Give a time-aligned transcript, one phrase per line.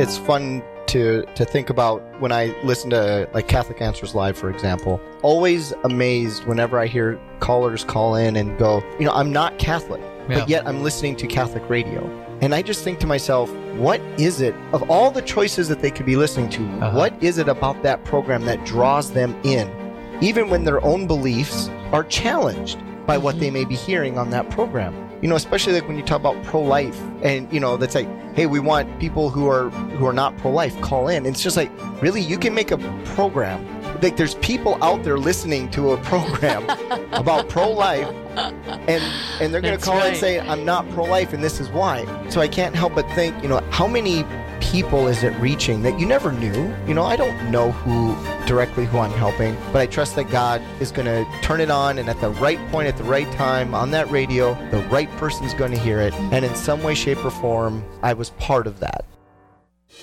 [0.00, 4.50] it's fun to to think about when I listen to like Catholic Answers Live, for
[4.50, 5.00] example.
[5.22, 10.00] Always amazed whenever I hear callers call in and go, you know, I'm not Catholic,
[10.28, 10.40] Yeah.
[10.40, 12.00] but yet I'm listening to Catholic radio.
[12.42, 15.90] And I just think to myself, what is it of all the choices that they
[15.90, 16.62] could be listening to?
[16.64, 16.96] Uh-huh.
[16.96, 19.70] what is it about that program that draws them in,
[20.22, 24.48] even when their own beliefs are challenged by what they may be hearing on that
[24.50, 24.94] program?
[25.22, 28.46] You know, especially like when you talk about pro-life, and you know, that's like, hey,
[28.46, 31.26] we want people who are who are not pro-life call in.
[31.26, 31.70] It's just like,
[32.02, 33.66] really, you can make a program.
[34.00, 36.64] Like, there's people out there listening to a program
[37.12, 39.02] about pro-life, and
[39.40, 41.68] and they're going to That's call in and say, I'm not pro-life, and this is
[41.68, 42.06] why.
[42.30, 44.24] So I can't help but think, you know, how many
[44.60, 46.74] people is it reaching that you never knew?
[46.86, 48.14] You know, I don't know who
[48.46, 51.98] directly who I'm helping, but I trust that God is going to turn it on
[51.98, 55.54] and at the right point, at the right time, on that radio, the right person's
[55.54, 56.14] going to hear it.
[56.14, 59.04] And in some way, shape, or form, I was part of that.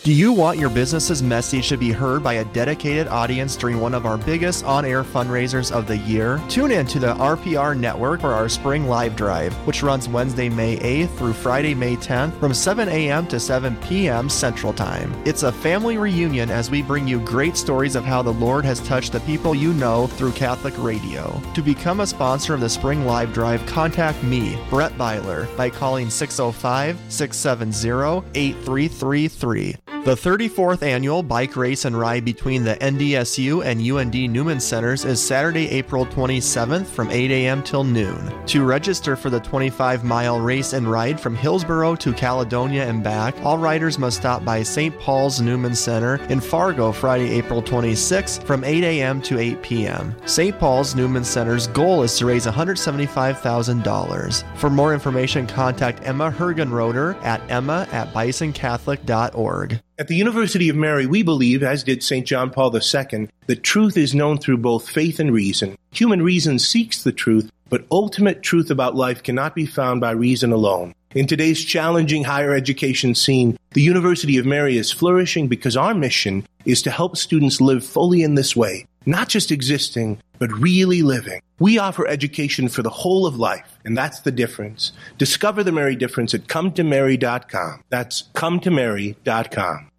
[0.08, 3.94] Do you want your business's message to be heard by a dedicated audience during one
[3.94, 6.42] of our biggest on air fundraisers of the year?
[6.48, 10.78] Tune in to the RPR Network for our Spring Live Drive, which runs Wednesday, May
[10.78, 13.28] 8th through Friday, May 10th from 7 a.m.
[13.28, 14.30] to 7 p.m.
[14.30, 15.14] Central Time.
[15.26, 18.80] It's a family reunion as we bring you great stories of how the Lord has
[18.88, 21.38] touched the people you know through Catholic radio.
[21.54, 26.10] To become a sponsor of the Spring Live Drive, contact me, Brett Byler, by calling
[26.10, 29.76] 605 670 8333.
[30.08, 35.22] The 34th annual bike race and ride between the NDSU and UND Newman Centers is
[35.22, 37.62] Saturday, April 27th from 8 a.m.
[37.62, 38.34] till noon.
[38.48, 43.36] To register for the 25 mile race and ride from Hillsboro to Caledonia and back,
[43.44, 44.98] all riders must stop by St.
[45.00, 49.22] Paul's Newman Center in Fargo Friday, April 26th from 8 a.m.
[49.24, 50.16] to 8 p.m.
[50.26, 50.58] St.
[50.58, 54.58] Paul's Newman Center's goal is to raise $175,000.
[54.58, 59.77] For more information, contact Emma Hergenroder at emma at bisoncatholic.org.
[60.00, 62.24] At the University of Mary, we believe, as did St.
[62.24, 65.76] John Paul II, that truth is known through both faith and reason.
[65.90, 70.52] Human reason seeks the truth, but ultimate truth about life cannot be found by reason
[70.52, 70.94] alone.
[71.16, 76.46] In today's challenging higher education scene, the University of Mary is flourishing because our mission
[76.66, 81.42] is to help students live fully in this way, not just existing, but really living.
[81.60, 84.92] We offer education for the whole of life, and that's the difference.
[85.18, 87.84] Discover the Mary difference at cometomary.com.
[87.90, 89.90] That's cometomary.com.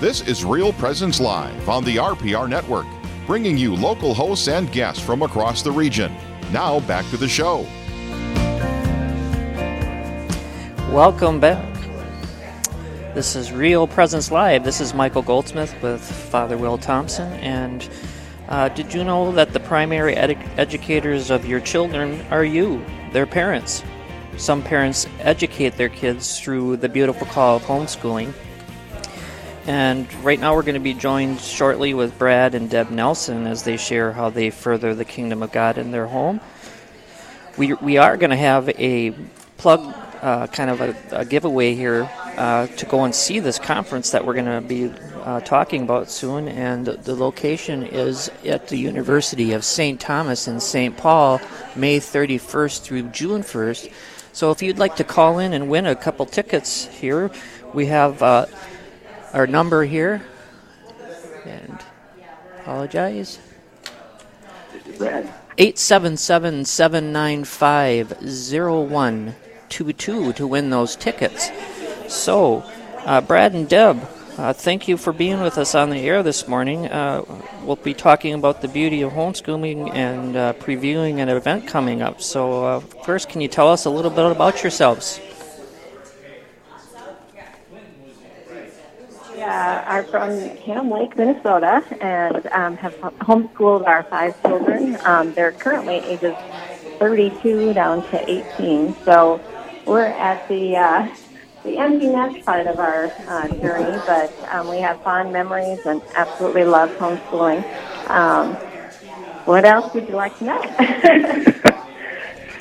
[0.00, 2.86] This is Real Presence Live on the RPR Network,
[3.24, 6.12] bringing you local hosts and guests from across the region.
[6.50, 7.64] Now back to the show.
[10.92, 11.74] Welcome back.
[13.14, 14.62] This is Real Presence Live.
[14.62, 17.32] This is Michael Goldsmith with Father Will Thompson.
[17.32, 17.88] And
[18.48, 23.24] uh, did you know that the primary edu- educators of your children are you, their
[23.24, 23.82] parents?
[24.36, 28.34] Some parents educate their kids through the beautiful call of homeschooling.
[29.64, 33.62] And right now, we're going to be joined shortly with Brad and Deb Nelson as
[33.62, 36.38] they share how they further the kingdom of God in their home.
[37.56, 39.14] We, we are going to have a
[39.56, 44.10] plug, uh, kind of a, a giveaway here uh, to go and see this conference
[44.12, 44.90] that we're going to be
[45.22, 46.48] uh, talking about soon.
[46.48, 50.00] And the location is at the University of St.
[50.00, 50.96] Thomas in St.
[50.96, 51.40] Paul,
[51.74, 53.92] May 31st through June 1st.
[54.32, 57.30] So if you'd like to call in and win a couple tickets here,
[57.74, 58.46] we have uh,
[59.32, 60.22] our number here.
[61.44, 61.78] And
[62.60, 63.38] apologize.
[65.58, 68.14] 877 795
[69.72, 71.50] 0122 to win those tickets.
[72.08, 72.62] So,
[73.06, 74.06] uh, Brad and Deb,
[74.38, 76.86] uh, thank you for being with us on the air this morning.
[76.88, 77.24] Uh,
[77.64, 82.20] we'll be talking about the beauty of homeschooling and uh, previewing an event coming up.
[82.20, 85.20] So, uh, first, can you tell us a little bit about yourselves?
[89.36, 94.96] Yeah, are from Ham Lake, Minnesota, and um, have homeschooled our five children.
[95.04, 96.36] Um, they're currently ages
[97.00, 98.94] 32 down to 18.
[99.04, 99.40] So
[99.86, 101.08] we're at the uh,
[101.64, 106.02] the empty nest part of our uh, journey, but um, we have fond memories and
[106.14, 107.62] absolutely love homeschooling.
[108.10, 108.54] Um,
[109.44, 111.62] what else would you like to know?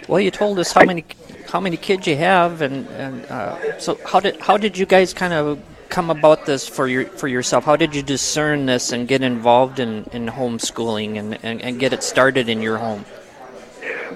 [0.08, 1.06] Well, you told us how many
[1.50, 5.14] how many kids you have, and, and uh, so how did how did you guys
[5.14, 5.58] kind of
[5.88, 7.64] come about this for your for yourself?
[7.64, 11.94] How did you discern this and get involved in, in homeschooling and, and, and get
[11.94, 13.06] it started in your home?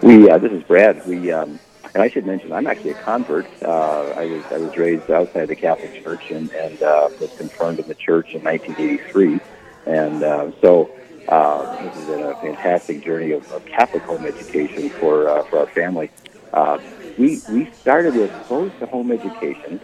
[0.01, 1.05] We uh, this is Brad.
[1.07, 1.59] We um,
[1.95, 3.47] and I should mention I'm actually a convert.
[3.65, 7.79] Uh, I was I was raised outside the Catholic Church and and uh, was confirmed
[7.79, 9.43] in the church in 1983,
[9.87, 10.91] and uh, so.
[11.27, 15.59] Uh, this has been a fantastic journey of, of Catholic home education for uh, for
[15.59, 16.11] our family.
[16.53, 16.77] Uh,
[17.17, 19.81] we we started with close to home education,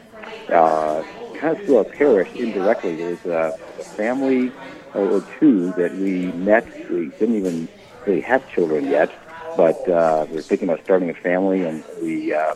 [0.54, 1.04] uh,
[1.40, 2.96] kind of through our parish indirectly.
[2.96, 4.56] There was a, a family
[4.94, 6.68] or two that we met.
[6.90, 7.70] We didn't even
[8.06, 9.10] really have children yet,
[9.56, 12.56] but uh, we were thinking about starting a family, and we uh,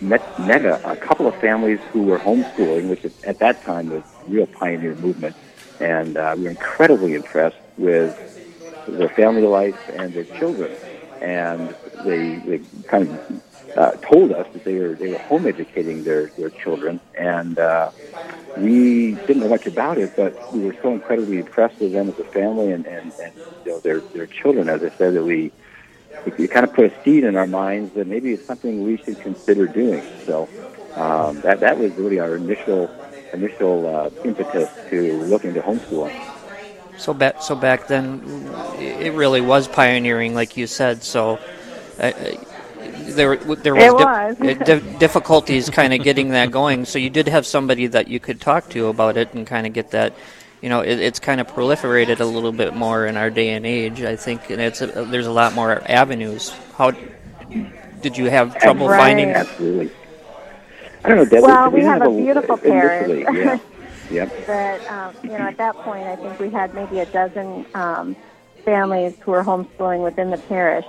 [0.00, 4.02] met met a, a couple of families who were homeschooling, which at that time was
[4.26, 5.36] a real pioneer movement,
[5.80, 8.16] and uh, we were incredibly impressed with
[8.86, 10.76] their family life and their children,
[11.20, 13.36] and they they kind of
[13.76, 17.90] uh, told us that they were they were home educating their their children, and uh,
[18.54, 22.18] we didn't know much about it, but we were so incredibly impressed with them as
[22.18, 24.68] a family and and, and you know their their children.
[24.68, 25.52] As I said, that we
[26.26, 29.20] it kind of put a seed in our minds that maybe it's something we should
[29.20, 30.02] consider doing.
[30.24, 30.48] So
[30.94, 32.90] um, that that was really our initial
[33.32, 36.18] initial uh, impetus to look into homeschooling.
[36.98, 38.22] So back so back then,
[38.78, 41.02] it really was pioneering, like you said.
[41.02, 41.38] So.
[41.98, 42.12] Uh,
[43.14, 44.36] there there was, was.
[44.38, 46.84] Di- di- difficulties kind of getting that going.
[46.84, 49.72] So you did have somebody that you could talk to about it and kind of
[49.72, 50.14] get that.
[50.62, 53.66] You know, it, it's kind of proliferated a little bit more in our day and
[53.66, 54.00] age.
[54.02, 56.50] I think, and it's a, there's a lot more avenues.
[56.76, 56.92] How
[58.00, 58.98] did you have trouble right.
[58.98, 59.30] finding?
[59.30, 59.90] Absolutely.
[61.04, 61.24] I don't know.
[61.24, 63.26] Deb, well, we, we have a a beautiful parish.
[63.34, 63.58] Yeah.
[64.10, 64.46] Yep.
[64.46, 68.14] but um, you know, at that point, I think we had maybe a dozen um,
[68.64, 70.84] families who were homeschooling within the parish.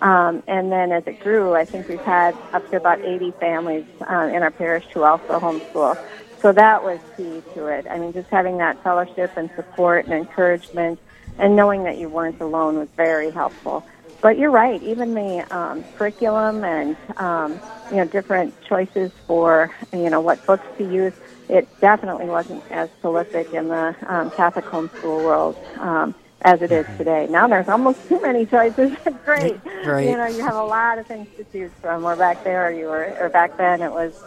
[0.00, 3.84] Um, and then as it grew, I think we've had up to about 80 families
[4.08, 5.98] uh, in our parish who also homeschool.
[6.40, 7.86] So that was key to it.
[7.90, 10.98] I mean, just having that fellowship and support and encouragement
[11.38, 13.84] and knowing that you weren't alone was very helpful.
[14.20, 20.10] But you're right, even the um, curriculum and, um, you know, different choices for, you
[20.10, 21.12] know, what books to use,
[21.48, 25.56] it definitely wasn't as prolific in the um, Catholic homeschool world.
[25.78, 27.26] Um, as it is today.
[27.28, 28.96] Now there's almost too many choices.
[29.24, 29.60] Great.
[29.84, 30.08] Right.
[30.08, 32.04] You know, you have a lot of things to choose from.
[32.04, 34.22] Or back there, you were, or back then, it was,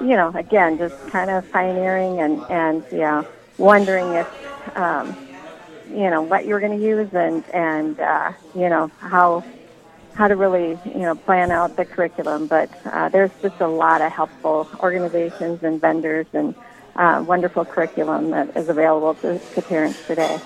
[0.00, 3.24] you know, again, just kind of pioneering and and yeah,
[3.58, 5.16] wondering if, um,
[5.90, 9.44] you know, what you were going to use and and uh, you know how
[10.14, 12.46] how to really you know plan out the curriculum.
[12.46, 16.54] But uh, there's just a lot of helpful organizations and vendors and
[16.96, 20.40] uh, wonderful curriculum that is available to, to parents today.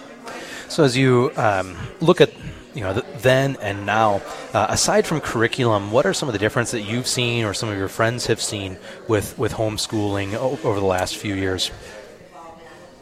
[0.68, 2.30] So as you um, look at
[2.74, 4.22] you know then and now,
[4.52, 7.68] uh, aside from curriculum, what are some of the differences that you've seen or some
[7.68, 8.78] of your friends have seen
[9.08, 11.70] with with homeschooling over the last few years?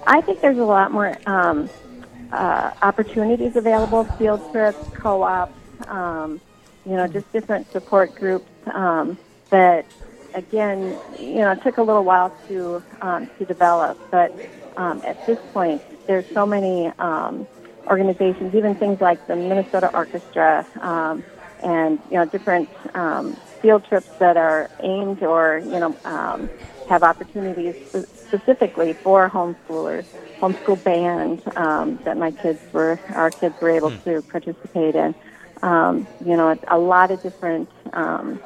[0.06, 1.68] I think there's a lot more um,
[2.32, 5.52] uh, opportunities available, field trips, co-ops,
[5.88, 6.40] um,
[6.84, 9.18] you know, just different support groups um,
[9.50, 9.84] that,
[10.34, 14.32] again, you know, it took a little while to um, to develop, but
[14.76, 17.46] um, at this point, there's so many um,
[17.86, 21.24] organizations, even things like the Minnesota Orchestra, um,
[21.62, 26.50] and you know different um, field trips that are aimed or you know um,
[26.88, 27.74] have opportunities
[28.26, 30.06] specifically for homeschoolers.
[30.40, 35.14] Homeschool band um, that my kids were, our kids were able to participate in.
[35.62, 38.40] Um, you know, a lot of different um,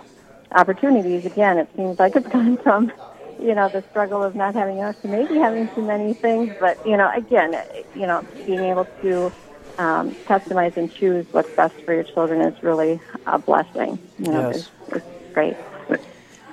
[0.52, 1.24] opportunities.
[1.24, 2.92] Again, it seems like it's gone from
[3.40, 6.54] you know, the struggle of not having enough to maybe having too many things.
[6.58, 7.54] But, you know, again,
[7.92, 9.32] you know, being able to
[9.78, 14.00] um, customize and choose what's best for your children is really a blessing.
[14.18, 14.56] You know, Yes.
[14.56, 15.56] it's, it's great.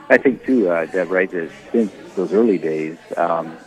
[0.10, 3.60] I think too, uh, Deb, right, that since those early days, um,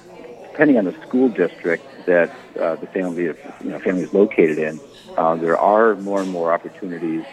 [0.43, 3.34] depending on the school district that uh, the family, you
[3.70, 4.81] know, family is located in,
[5.17, 7.27] uh, there are more and more opportunities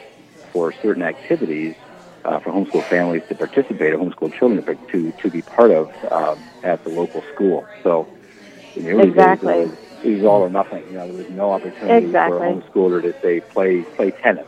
[0.51, 1.75] for certain activities
[2.27, 5.89] uh, for homeschool families to participate, or homeschool children to to, to be part of
[6.11, 7.69] um, at the local school.
[7.83, 8.09] So
[8.75, 9.53] in the early Exactly.
[9.53, 10.83] days, it was, it was all or nothing.
[10.89, 12.37] You know, there was no opportunity Exactly.
[12.37, 14.47] for a homeschooler to say play play tennis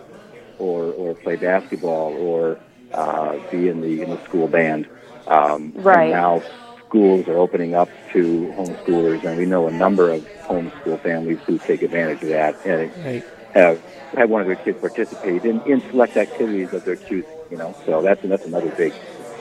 [0.57, 2.59] or or play basketball or
[2.93, 4.87] uh, be in the in the school band.
[5.27, 6.11] Um, Right.
[6.11, 6.43] And now
[6.85, 11.59] schools are opening up to homeschoolers, and we know a number of homeschool families who
[11.59, 13.23] take advantage of that and Right.
[13.51, 13.81] have
[14.17, 17.38] have one of their kids participate in, in select activities of their choosing.
[17.49, 18.95] You know, so that's that's another big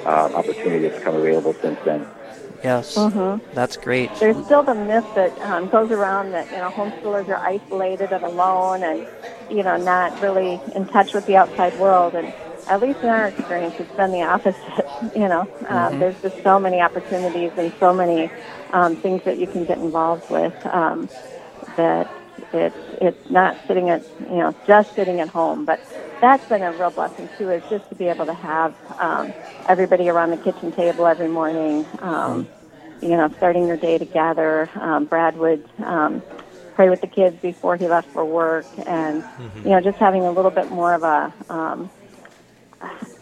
[0.04, 2.06] uh, opportunity that's come available since then.
[2.62, 2.94] Yes.
[2.96, 3.42] Mhm.
[3.52, 4.12] That's great.
[4.18, 8.24] There's still the myth that um, goes around that you know homeschoolers are isolated and
[8.24, 9.06] alone, and
[9.48, 12.14] you know not really in touch with the outside world.
[12.14, 12.32] And
[12.66, 14.56] at least in our experience, it's been the opposite.
[15.14, 18.32] You know, uh, there's just so many opportunities and so many
[18.72, 21.08] um, things that you can get involved with um,
[21.76, 22.10] that
[22.52, 25.80] it's it's not sitting at you know just sitting at home, but
[26.20, 27.50] that's been a real blessing too.
[27.50, 29.32] Is just to be able to have um,
[29.68, 31.86] everybody around the kitchen table every morning.
[32.00, 32.48] Um,
[33.00, 34.68] you know, starting your day together.
[34.74, 36.22] Um, Brad would um,
[36.74, 39.22] pray with the kids before he left for work, and
[39.64, 41.90] you know, just having a little bit more of a um,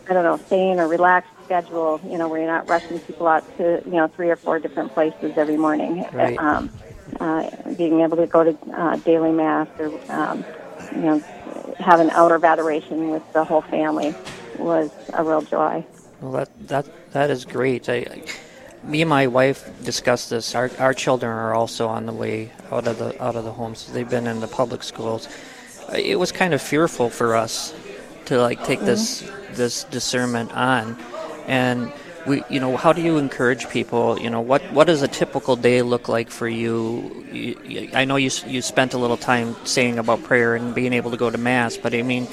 [0.08, 3.44] I don't know, sane or relaxed schedule, you know, where you're not rushing people out
[3.56, 6.06] to, you know, three or four different places every morning.
[6.12, 6.38] Right.
[6.38, 6.70] Um,
[7.20, 10.44] uh, being able to go to uh, daily mass or, um,
[10.92, 11.18] you know,
[11.78, 14.14] have an hour of adoration with the whole family
[14.58, 15.84] was a real joy.
[16.20, 17.88] Well, that that that is great.
[17.88, 18.22] I, I,
[18.82, 20.54] me and my wife discussed this.
[20.54, 23.92] Our our children are also on the way out of the out of the homes.
[23.92, 25.28] They've been in the public schools.
[25.94, 27.74] It was kind of fearful for us
[28.26, 30.98] to like take this this discernment on,
[31.46, 31.92] and
[32.26, 34.18] we you know how do you encourage people?
[34.18, 37.90] You know what what does a typical day look like for you?
[37.94, 41.16] I know you you spent a little time saying about prayer and being able to
[41.16, 42.28] go to mass, but I mean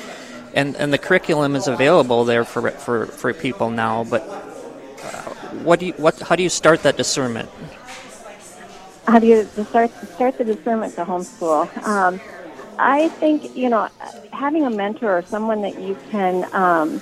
[0.54, 4.04] and and the curriculum is available there for for for people now.
[4.04, 5.30] But uh,
[5.64, 7.50] what do you what how do you start that discernment?
[9.08, 11.70] How do you start start the discernment to homeschool?
[11.86, 12.20] Um,
[12.80, 13.90] I think you know
[14.32, 17.02] having a mentor or someone that you can um,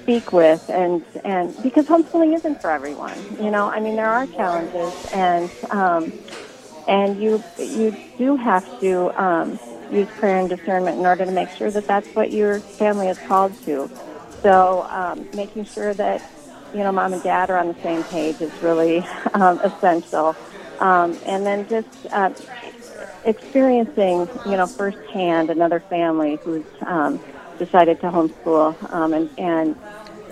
[0.00, 3.26] speak with, and and because homeschooling isn't for everyone.
[3.38, 6.12] You know, I mean there are challenges, and um,
[6.86, 11.50] and you you do have to um, use prayer and discernment in order to make
[11.56, 13.90] sure that that's what your family is called to.
[14.42, 16.22] So um, making sure that
[16.72, 20.38] you know mom and dad are on the same page is really um, essential.
[20.78, 22.30] Um, and then just uh,
[23.24, 27.20] experiencing, you know, firsthand another family who's um,
[27.58, 29.76] decided to homeschool um, and, and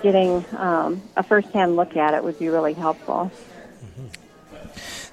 [0.01, 3.31] getting um, a firsthand look at it would be really helpful.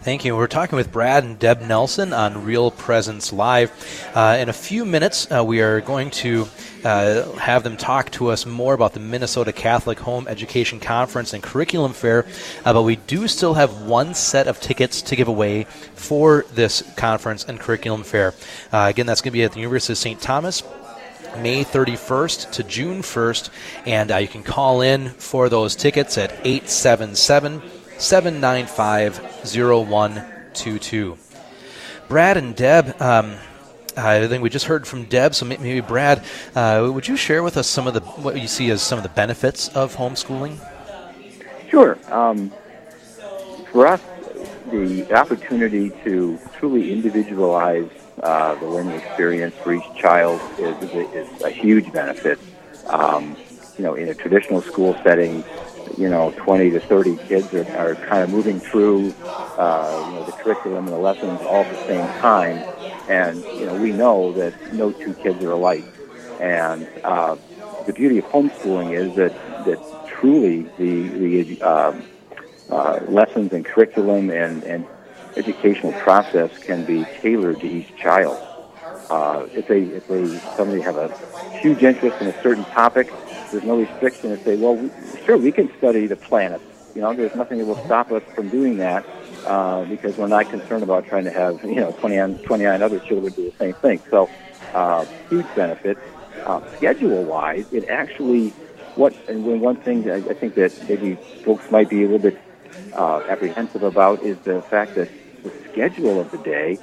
[0.01, 0.37] Thank you.
[0.37, 3.73] We're talking with Brad and Deb Nelson on Real Presence Live.
[4.15, 6.47] Uh, in a few minutes, uh, we are going to
[6.85, 11.43] uh, have them talk to us more about the Minnesota Catholic Home Education Conference and
[11.43, 12.27] Curriculum Fair.
[12.65, 16.83] Uh, but we do still have one set of tickets to give away for this
[16.97, 18.35] conference and curriculum fair.
[18.73, 20.21] Uh, again, that's going to be at the University of St.
[20.21, 20.63] Thomas.
[21.43, 23.51] May 31st to June 1st,
[23.87, 27.63] and uh, you can call in for those tickets at 877
[27.99, 31.19] 795 0122.
[32.09, 33.37] Brad and Deb, um,
[33.97, 37.57] I think we just heard from Deb, so maybe Brad, uh, would you share with
[37.57, 40.59] us some of the what you see as some of the benefits of homeschooling?
[41.69, 41.99] Sure.
[42.11, 42.53] Um,
[43.73, 44.01] for us,
[44.71, 47.91] the opportunity to truly individualize
[48.23, 52.41] uh, the learning experience for each child is, is a huge benefit.
[52.87, 53.39] Um,
[53.77, 55.45] you know, in a traditional school setting,
[55.97, 59.15] you know, 20 to 30 kids are, are kind of moving through,
[59.57, 62.65] uh, you know, the curriculum and the lessons all at the same time.
[63.07, 65.89] And, you know, we know that no two kids are alike.
[66.39, 67.37] And uh,
[67.85, 71.09] the beauty of homeschooling is that, that truly the,
[71.57, 72.07] the um,
[72.71, 74.89] uh, lessons and curriculum and, and
[75.39, 78.41] educational process can be tailored to each child.
[79.11, 81.11] Uh, if they if they suddenly have a
[81.63, 83.15] huge interest in a certain topic,
[83.51, 84.93] there's no restriction to say, well, we,
[85.25, 86.65] sure, we can study the planets.
[86.95, 89.07] You know, there's nothing that will stop us from doing that
[89.45, 93.33] uh, because we're not concerned about trying to have you know 29, 29 other children
[93.33, 94.03] do the same thing.
[94.11, 94.31] So,
[94.75, 95.99] uh, huge benefit.
[96.47, 98.55] Uh, schedule-wise, it actually
[98.95, 102.19] what and when one thing I, I think that maybe folks might be a little
[102.21, 102.39] bit
[102.93, 105.09] uh, apprehensive about is the fact that
[105.43, 106.81] the schedule of the day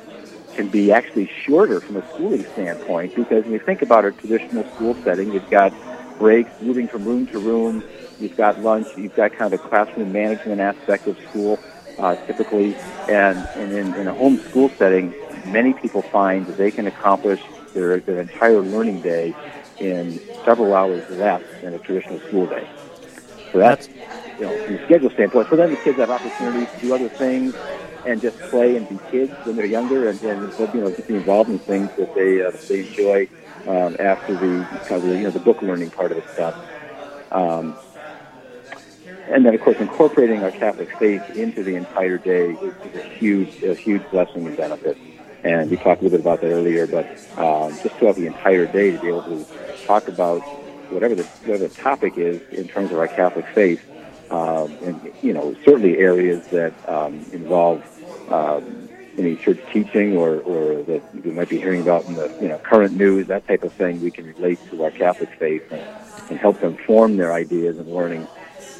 [0.53, 4.65] can be actually shorter from a schooling standpoint because when you think about a traditional
[4.73, 5.73] school setting, you've got
[6.17, 7.83] breaks, moving from room to room,
[8.17, 11.61] you've got lunch, you've got kind of a classroom management aspect of school
[11.97, 16.71] uh, typically, and, and in, in a home school setting, many people find that they
[16.71, 17.41] can accomplish
[17.73, 19.35] their, their entire learning day
[19.79, 22.69] in several hours less than a traditional school day.
[23.51, 23.87] So that's,
[24.37, 25.47] you know, from a schedule standpoint.
[25.47, 27.55] For them, the kids have opportunities to do other things
[28.05, 31.15] and just play and be kids when they're younger, and, and you know, just be
[31.15, 33.27] involved in things that they uh, they enjoy
[33.67, 36.55] um, after the kind of the, you know the book learning part of the stuff.
[37.31, 37.79] Um,
[39.27, 43.57] and then, of course, incorporating our Catholic faith into the entire day is, a huge,
[43.63, 44.99] a huge blessing and benefit.
[45.43, 47.07] And we talked a little bit about that earlier, but
[47.37, 49.47] um, just have the entire day to be able to
[49.85, 50.45] talk about
[50.89, 53.81] whatever the whatever the topic is in terms of our Catholic faith,
[54.29, 57.83] um, and you know, certainly areas that um, involve
[58.29, 62.47] um, any church teaching or, or that we might be hearing about in the you
[62.47, 65.81] know current news, that type of thing, we can relate to our Catholic faith and,
[66.29, 68.27] and help them form their ideas and learning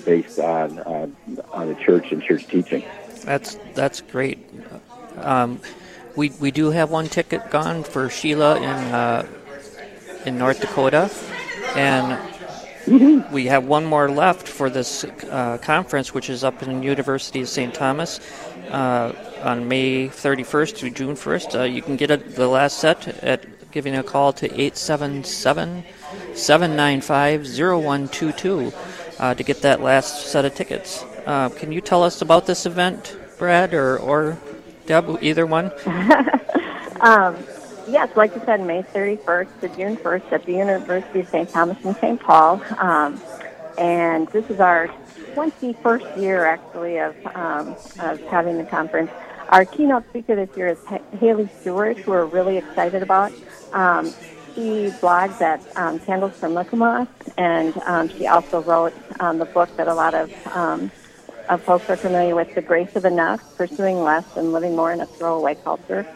[0.03, 1.07] based on uh,
[1.51, 2.83] on the church and church teaching.
[3.23, 4.39] That's that's great.
[5.17, 5.59] Um,
[6.15, 9.27] we we do have one ticket gone for Sheila in uh,
[10.25, 11.09] in North Dakota,
[11.75, 12.19] and
[13.31, 17.49] we have one more left for this uh, conference, which is up in University of
[17.49, 17.73] St.
[17.73, 18.19] Thomas
[18.72, 21.60] on May 31st to June 1st.
[21.60, 25.84] Uh, you can get it, the last set at giving a call to 877
[26.34, 28.72] 795 0122
[29.19, 31.03] uh, to get that last set of tickets.
[31.25, 34.38] Uh, can you tell us about this event, Brad, or, or
[34.86, 35.72] Deb, either one?
[37.01, 37.36] um,
[37.88, 41.50] yes, like you said, May 31st to June 1st at the University of St.
[41.50, 42.19] Thomas in St.
[42.19, 42.62] Paul.
[42.77, 43.22] Um,
[43.77, 44.88] and this is our
[45.34, 49.12] 21st year, actually, of, um, of having the conference.
[49.50, 50.79] Our keynote speaker this year is
[51.20, 53.32] Haley Stewart, who we're really excited about.
[53.74, 54.13] Um,
[54.55, 59.75] she blogs at um, Candles from Michaelmas, and um, she also wrote um, the book
[59.77, 60.89] that a lot of, um,
[61.50, 65.01] of folks are familiar with, The Grace of Enough, Pursuing Less and Living More in
[65.01, 66.08] a Throwaway Culture.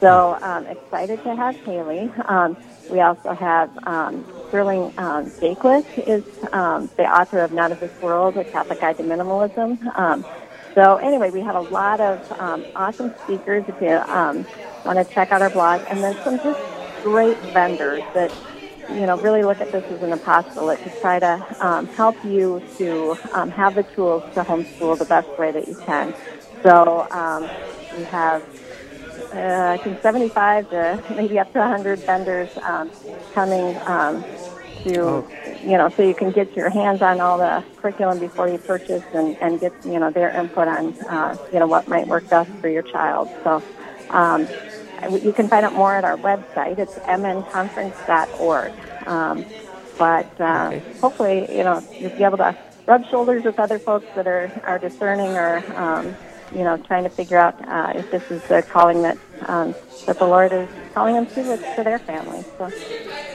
[0.00, 2.10] So um, excited to have Haley.
[2.26, 2.56] Um,
[2.90, 5.26] we also have um, Sterling um,
[6.06, 9.84] is um, the author of Not of This World, A Catholic Guide to Minimalism.
[9.98, 10.24] Um,
[10.76, 14.46] so anyway, we have a lot of um, awesome speakers if you um,
[14.86, 16.60] want to check out our blog, and then some just
[17.02, 18.32] great vendors that
[18.90, 22.62] you know really look at this as an apostolate to try to um, help you
[22.78, 23.14] to
[23.50, 26.14] have the tools to homeschool the best way that you can.
[26.62, 27.08] So
[27.98, 28.44] we have
[29.34, 32.90] uh, I think 75 to maybe up to 100 vendors um,
[33.32, 34.24] coming um,
[34.84, 35.28] to, oh.
[35.62, 39.02] you know, so you can get your hands on all the curriculum before you purchase
[39.14, 42.50] and, and get, you know, their input on, uh, you know, what might work best
[42.60, 43.28] for your child.
[43.42, 43.62] So
[44.10, 44.46] um,
[45.10, 46.78] you can find out more at our website.
[46.78, 48.72] It's mnconference.org.
[49.06, 49.44] Um,
[49.98, 50.98] but uh, okay.
[51.00, 54.78] hopefully, you know, you'll be able to rub shoulders with other folks that are, are
[54.78, 56.14] discerning or, um,
[56.52, 59.74] you know, trying to figure out uh, if this is the calling that um,
[60.06, 62.44] that the Lord is calling them to to their family.
[62.58, 63.33] So.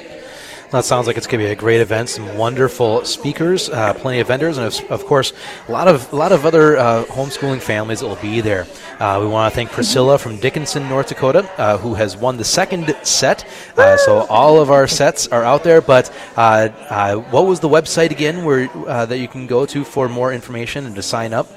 [0.72, 2.10] That sounds like it's going to be a great event.
[2.10, 5.34] Some wonderful speakers, uh, plenty of vendors, and of, of, course,
[5.68, 8.68] a lot of a lot of other uh, homeschooling families that will be there.
[9.00, 12.44] Uh, we want to thank Priscilla from Dickinson, North Dakota, uh, who has won the
[12.44, 13.48] second set.
[13.78, 15.82] Uh, so all of our sets are out there.
[15.82, 18.68] But uh, what was the website again, where
[19.08, 21.48] that you can go to for more information and to sign up?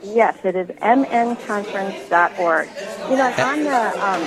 [0.00, 2.68] Yes, it is mnconference.org.
[3.10, 4.22] You know, on the um,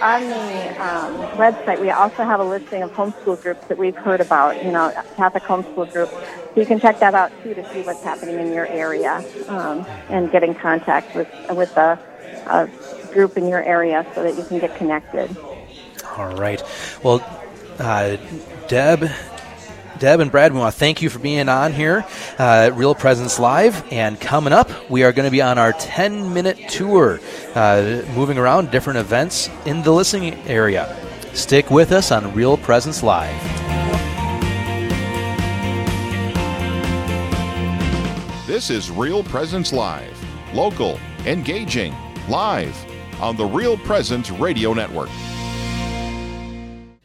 [0.00, 4.20] on the um, website, we also have a listing of homeschool groups that we've heard
[4.20, 4.62] about.
[4.64, 6.12] You know, Catholic homeschool groups.
[6.54, 9.86] So you can check that out too to see what's happening in your area um,
[10.08, 11.98] and get in contact with with a,
[12.46, 12.68] a
[13.12, 15.36] group in your area so that you can get connected.
[16.16, 16.62] All right.
[17.02, 17.24] Well,
[17.78, 18.16] uh,
[18.68, 19.10] Deb,
[20.00, 22.06] Deb and Brad, we want to thank you for being on here,
[22.38, 23.84] uh, Real Presence Live.
[23.92, 27.20] And coming up, we are going to be on our 10 minute tour,
[27.54, 30.96] uh, moving around different events in the listening area.
[31.34, 33.36] Stick with us on Real Presence Live.
[38.46, 40.18] This is Real Presence Live,
[40.54, 41.94] local, engaging,
[42.26, 42.74] live
[43.20, 45.10] on the Real Presence Radio Network.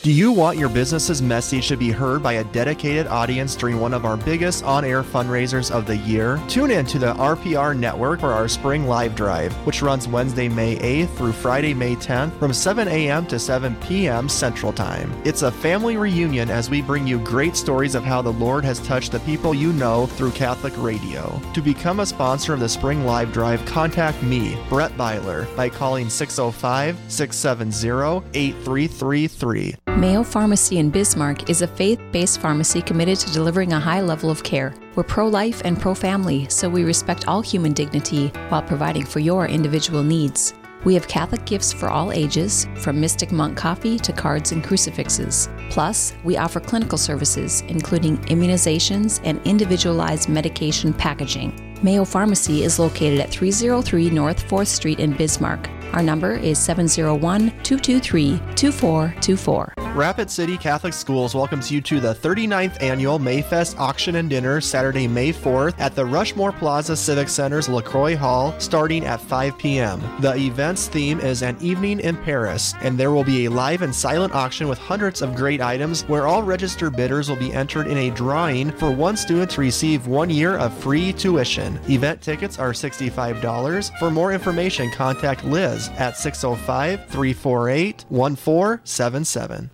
[0.04, 3.94] Do you want your business's message to be heard by a dedicated audience during one
[3.94, 6.44] of our biggest on air fundraisers of the year?
[6.50, 10.76] Tune in to the RPR Network for our Spring Live Drive, which runs Wednesday, May
[10.76, 13.26] 8th through Friday, May 10th from 7 a.m.
[13.28, 14.28] to 7 p.m.
[14.28, 15.10] Central Time.
[15.24, 18.82] It's a family reunion as we bring you great stories of how the Lord has
[18.82, 21.42] touched the people you know through Catholic radio.
[21.54, 26.10] To become a sponsor of the Spring Live Drive, contact me, Brett Byler, by calling
[26.10, 29.93] 605 670 8333.
[29.98, 34.32] Mayo Pharmacy in Bismarck is a faith based pharmacy committed to delivering a high level
[34.32, 34.74] of care.
[34.96, 39.20] We're pro life and pro family, so we respect all human dignity while providing for
[39.20, 40.56] your individual needs.
[40.84, 45.48] We have Catholic gifts for all ages, from Mystic Monk coffee to cards and crucifixes.
[45.70, 51.78] Plus, we offer clinical services, including immunizations and individualized medication packaging.
[51.84, 55.70] Mayo Pharmacy is located at 303 North 4th Street in Bismarck.
[55.94, 59.74] Our number is 701 223 2424.
[59.94, 65.08] Rapid City Catholic Schools welcomes you to the 39th annual Mayfest Auction and Dinner Saturday,
[65.08, 70.02] May 4th at the Rushmore Plaza Civic Center's LaCroix Hall starting at 5 p.m.
[70.20, 73.94] The event's theme is An Evening in Paris, and there will be a live and
[73.94, 78.00] silent auction with hundreds of great items where all registered bidders will be entered in
[78.00, 81.80] a drawing for one student to receive one year of free tuition.
[81.88, 84.00] Event tickets are $65.
[84.00, 89.72] For more information, contact Liz at 605 348 1477.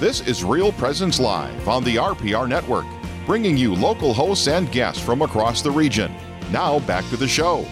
[0.00, 2.86] This is Real Presence Live on the RPR Network,
[3.26, 6.10] bringing you local hosts and guests from across the region.
[6.50, 7.66] Now back to the show.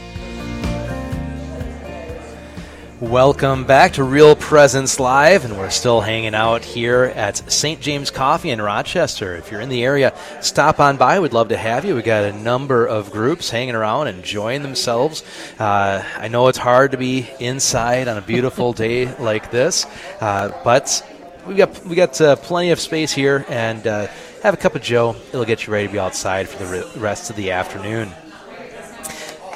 [3.00, 7.80] Welcome back to Real Presence Live, and we're still hanging out here at St.
[7.80, 9.37] James Coffee in Rochester.
[9.37, 11.20] If you're in the area, stop on by.
[11.20, 11.94] We'd love to have you.
[11.94, 15.22] We got a number of groups hanging around, enjoying themselves.
[15.61, 19.87] Uh, I know it's hard to be inside on a beautiful day like this,
[20.20, 21.06] uh, but
[21.46, 24.08] we got we got uh, plenty of space here, and uh,
[24.42, 25.14] have a cup of Joe.
[25.28, 28.11] It'll get you ready to be outside for the re- rest of the afternoon.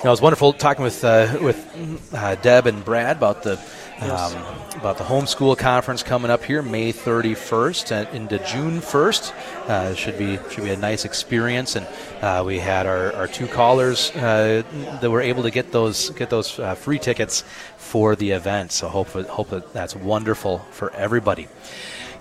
[0.05, 3.53] Know, it was wonderful talking with uh, with uh, Deb and Brad about the
[4.01, 4.35] um,
[4.75, 9.33] about the homeschool conference coming up here, May 31st and into June 1st.
[9.69, 11.87] Uh, should be should be a nice experience, and
[12.21, 14.65] uh, we had our, our two callers uh,
[15.01, 17.45] that were able to get those get those uh, free tickets
[17.77, 18.73] for the event.
[18.73, 21.47] So hope hope that that's wonderful for everybody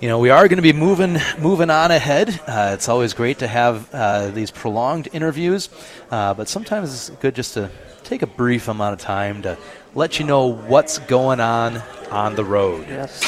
[0.01, 2.41] you know, we are going to be moving moving on ahead.
[2.47, 5.69] Uh, it's always great to have uh, these prolonged interviews,
[6.09, 7.69] uh, but sometimes it's good just to
[8.03, 9.59] take a brief amount of time to
[9.93, 11.77] let you know what's going on
[12.09, 12.87] on the road.
[12.89, 13.21] Yes.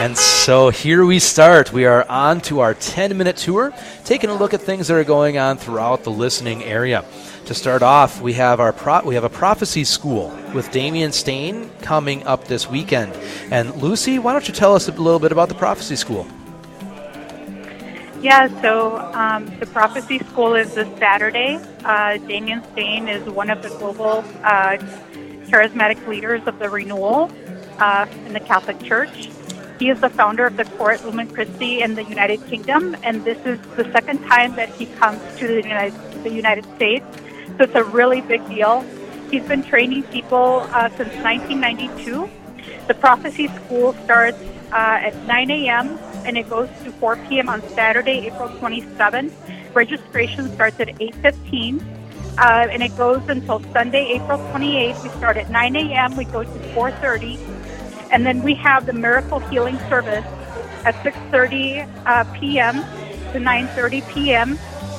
[0.00, 1.70] And so here we start.
[1.70, 3.74] We are on to our 10 minute tour,
[4.06, 7.04] taking a look at things that are going on throughout the listening area.
[7.48, 11.70] To start off, we have our pro- we have a prophecy school with Damian Stayne
[11.80, 13.14] coming up this weekend.
[13.50, 16.26] And Lucy, why don't you tell us a little bit about the prophecy school?
[18.20, 21.58] Yeah, so um, the Prophecy School is this Saturday.
[21.86, 24.76] Uh, Damian Stayne is one of the global uh,
[25.48, 27.30] charismatic leaders of the renewal
[27.78, 29.30] uh, in the Catholic Church.
[29.78, 33.38] He is the founder of the Cor Lumen Christi in the United Kingdom, and this
[33.46, 37.06] is the second time that he comes to the United, the United States.
[37.58, 38.82] So it's a really big deal.
[39.32, 42.30] He's been training people uh, since 1992.
[42.86, 44.38] The Prophecy School starts
[44.70, 45.98] uh, at 9 a.m.
[46.24, 47.48] and it goes to 4 p.m.
[47.48, 49.32] on Saturday, April 27th.
[49.74, 51.82] Registration starts at 8:15.
[52.38, 55.02] Uh, and it goes until Sunday, April 28th.
[55.02, 56.16] We start at 9 a.m.
[56.16, 57.40] We go to 4:30,
[58.12, 60.24] and then we have the Miracle Healing Service
[60.84, 62.76] at 6:30 uh, p.m.
[63.32, 64.58] to 9:30 p.m.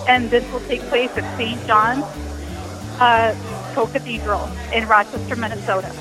[0.10, 1.65] And this will take place at St.
[1.65, 2.04] John's
[2.99, 3.35] uh,
[3.73, 5.93] Co-Cathedral in Rochester, Minnesota.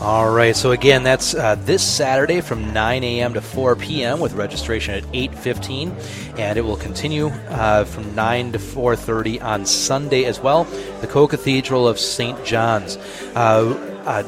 [0.00, 0.54] All right.
[0.54, 3.34] So again, that's uh, this Saturday from 9 a.m.
[3.34, 4.20] to 4 p.m.
[4.20, 10.24] with registration at 8:15, and it will continue uh, from 9 to 4:30 on Sunday
[10.24, 10.64] as well.
[11.00, 12.44] The Co-Cathedral of St.
[12.44, 12.96] John's.
[13.34, 13.74] Uh,
[14.06, 14.22] uh,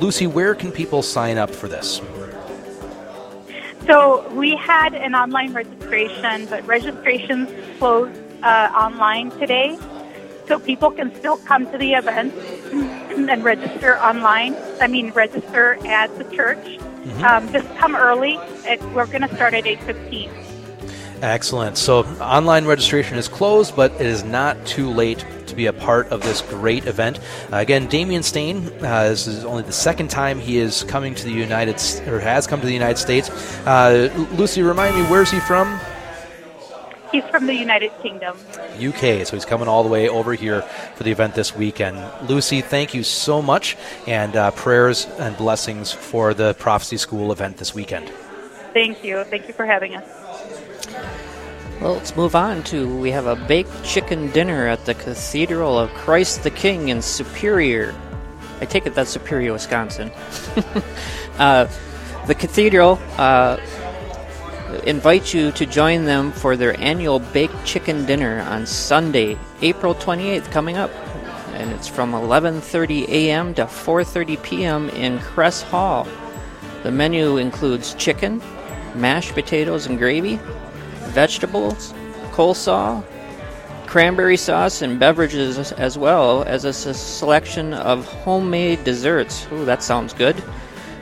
[0.00, 2.00] Lucy, where can people sign up for this?
[3.86, 9.76] So we had an online registration, but registrations closed uh, online today.
[10.46, 12.32] So people can still come to the event
[13.30, 14.56] and register online.
[14.80, 16.58] I mean, register at the church.
[16.58, 17.24] Mm-hmm.
[17.24, 18.38] Um, just come early.
[18.64, 20.30] It, we're going to start at 8.15.
[21.22, 21.78] Excellent.
[21.78, 26.08] So online registration is closed, but it is not too late to be a part
[26.08, 27.18] of this great event.
[27.52, 28.66] Uh, again, Damian Stayne.
[28.84, 31.76] Uh, this is only the second time he is coming to the United
[32.08, 33.30] or has come to the United States.
[33.66, 35.80] Uh, Lucy, remind me, where's he from?
[37.12, 38.36] He's from the United Kingdom.
[38.80, 40.62] UK, so he's coming all the way over here
[40.94, 41.98] for the event this weekend.
[42.28, 47.58] Lucy, thank you so much, and uh, prayers and blessings for the Prophecy School event
[47.58, 48.10] this weekend.
[48.72, 49.24] Thank you.
[49.24, 50.06] Thank you for having us.
[51.80, 55.90] Well, let's move on to we have a baked chicken dinner at the Cathedral of
[55.90, 57.94] Christ the King in Superior.
[58.60, 60.10] I take it that's Superior, Wisconsin.
[61.38, 61.68] uh,
[62.26, 63.58] the cathedral uh,
[64.84, 70.50] invites you to join them for their annual baked chicken dinner on Sunday, April 28th,
[70.50, 70.90] coming up,
[71.54, 73.54] and it's from 11:30 a.m.
[73.54, 74.88] to 4:30 p.m.
[74.90, 76.06] in Cress Hall.
[76.82, 78.42] The menu includes chicken,
[78.94, 80.38] mashed potatoes and gravy,
[81.08, 81.92] vegetables,
[82.32, 83.04] coleslaw,
[83.86, 89.46] cranberry sauce, and beverages, as well as a selection of homemade desserts.
[89.52, 90.42] Ooh, that sounds good.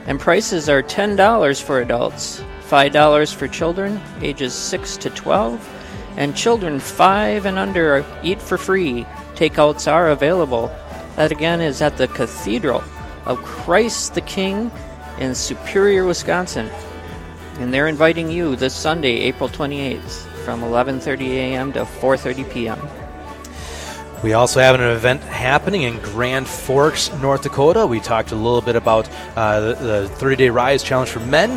[0.07, 6.79] And prices are $10 for adults, $5 for children ages 6 to 12, and children
[6.79, 9.05] 5 and under eat for free.
[9.35, 10.67] Takeouts are available.
[11.15, 12.83] That again is at the Cathedral
[13.25, 14.71] of Christ the King
[15.19, 16.69] in Superior, Wisconsin.
[17.59, 21.73] And they're inviting you this Sunday, April 28th, from 11:30 a.m.
[21.73, 23.04] to 4:30 p.m.
[24.23, 27.85] We also have an event happening in Grand Forks, North Dakota.
[27.85, 31.51] We talked a little bit about uh, the, the 30 Day Rise Challenge for men,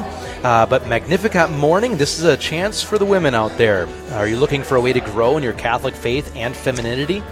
[0.44, 3.88] uh, but Magnificat Morning, this is a chance for the women out there.
[4.12, 7.23] Are you looking for a way to grow in your Catholic faith and femininity?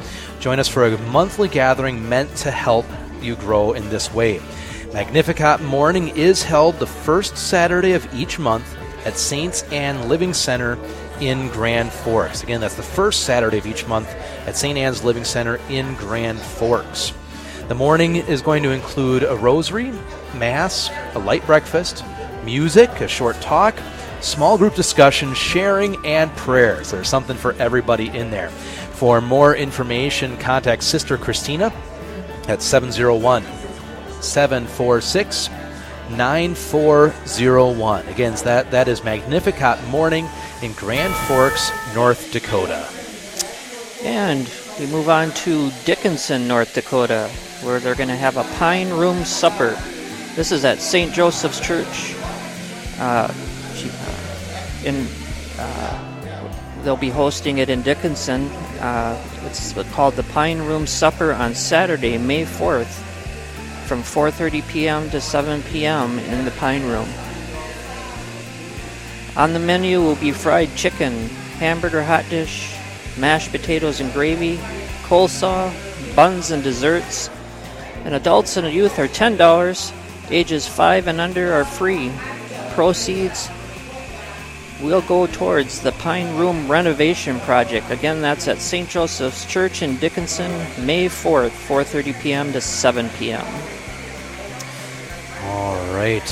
[0.40, 2.86] Join us for a monthly gathering meant to help
[3.20, 4.40] you grow in this way.
[4.92, 10.78] Magnificat Morning is held the first Saturday of each month at Saints Anne Living Center
[11.20, 12.42] in Grand Forks.
[12.42, 14.09] Again, that's the first Saturday of each month
[14.46, 14.79] at St.
[14.79, 17.12] Anne's Living Center in Grand Forks.
[17.68, 19.92] The morning is going to include a rosary,
[20.35, 22.05] mass, a light breakfast,
[22.44, 23.76] music, a short talk,
[24.20, 26.90] small group discussion, sharing, and prayers.
[26.90, 28.50] There's something for everybody in there.
[28.50, 31.72] For more information, contact Sister Christina
[32.48, 33.42] at 701
[34.22, 35.50] 746
[36.10, 38.06] 9401.
[38.08, 40.28] Again, that, that is Magnificat Morning
[40.62, 42.88] in Grand Forks, North Dakota.
[44.02, 47.30] And we move on to Dickinson, North Dakota,
[47.62, 49.76] where they're going to have a Pine Room Supper.
[50.34, 51.12] This is at St.
[51.12, 52.14] Joseph's Church.
[52.98, 53.32] Uh,
[54.84, 55.06] in
[55.58, 58.46] uh, they'll be hosting it in Dickinson.
[58.80, 63.02] Uh, it's called the Pine Room Supper on Saturday, May 4th,
[63.87, 65.11] from 4:30 p.m.
[65.11, 66.18] to 7 p.m.
[66.18, 67.09] in the Pine Room.
[69.37, 72.75] On the menu will be fried chicken, hamburger hot dish,
[73.18, 74.57] mashed potatoes and gravy,
[75.05, 75.72] coleslaw,
[76.16, 77.31] buns and desserts.
[78.05, 79.92] And adults and youth are $10.
[80.31, 82.11] Ages 5 and under are free.
[82.70, 83.49] Proceeds
[84.83, 87.90] will go towards the Pine Room renovation project.
[87.90, 88.88] Again, that's at St.
[88.88, 90.51] Joseph's Church in Dickinson,
[90.85, 92.53] May 4th, 4:30 p.m.
[92.53, 93.46] to 7 p.m.
[96.06, 96.28] Right.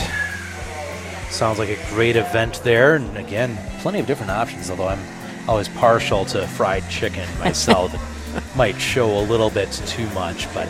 [1.30, 2.94] Sounds like a great event there.
[2.94, 5.00] And again, plenty of different options, although I'm
[5.48, 7.92] always partial to fried chicken myself.
[7.92, 10.68] it might show a little bit too much, but.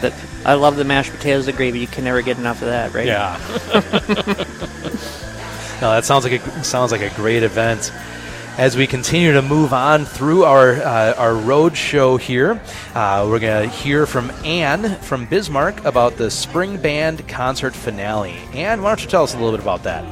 [0.00, 0.14] But
[0.46, 1.80] I love the mashed potatoes and gravy.
[1.80, 3.06] You can never get enough of that, right?
[3.06, 3.36] Yeah.
[5.80, 7.92] no, that sounds like a sounds like a great event.
[8.58, 12.60] As we continue to move on through our uh, our road show here,
[12.94, 18.36] uh, we're going to hear from Anne from Bismarck about the Spring Band concert finale.
[18.52, 20.04] Anne, why don't you tell us a little bit about that?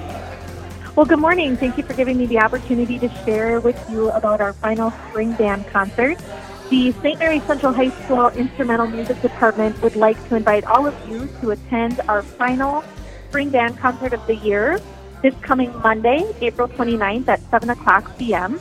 [0.97, 1.55] Well, good morning.
[1.59, 5.35] Thank you for giving me the opportunity to share with you about our final Spring
[5.35, 6.19] Band concert.
[6.71, 7.19] The St.
[7.19, 11.51] Mary Central High School Instrumental Music Department would like to invite all of you to
[11.51, 12.85] attend our final
[13.29, 14.81] Spring Band concert of the year
[15.23, 18.61] this coming Monday, April 29th at 7 o'clock p.m.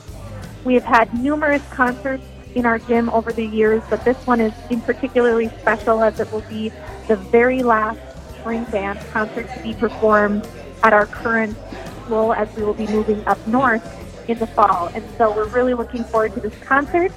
[0.65, 2.23] We have had numerous concerts
[2.55, 6.31] in our gym over the years, but this one is in particularly special as it
[6.31, 6.71] will be
[7.07, 7.99] the very last
[8.39, 10.47] spring band concert to be performed
[10.83, 11.55] at our current
[12.03, 13.85] school as we will be moving up north
[14.29, 14.87] in the fall.
[14.93, 17.11] And so we're really looking forward to this concert.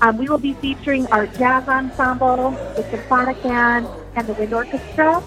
[0.00, 5.22] Um, we will be featuring our jazz ensemble, the symphonic band, and the wind orchestra.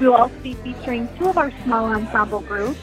[0.00, 2.80] We will also be featuring two of our small ensemble groups,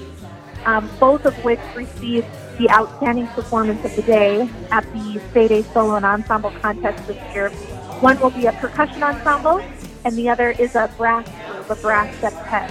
[0.65, 2.27] um, both of which received
[2.59, 7.17] the outstanding performance of the day at the State Day Solo and Ensemble contest this
[7.33, 7.49] year.
[8.01, 9.63] One will be a percussion ensemble,
[10.05, 12.69] and the other is a brass group, a brass septet.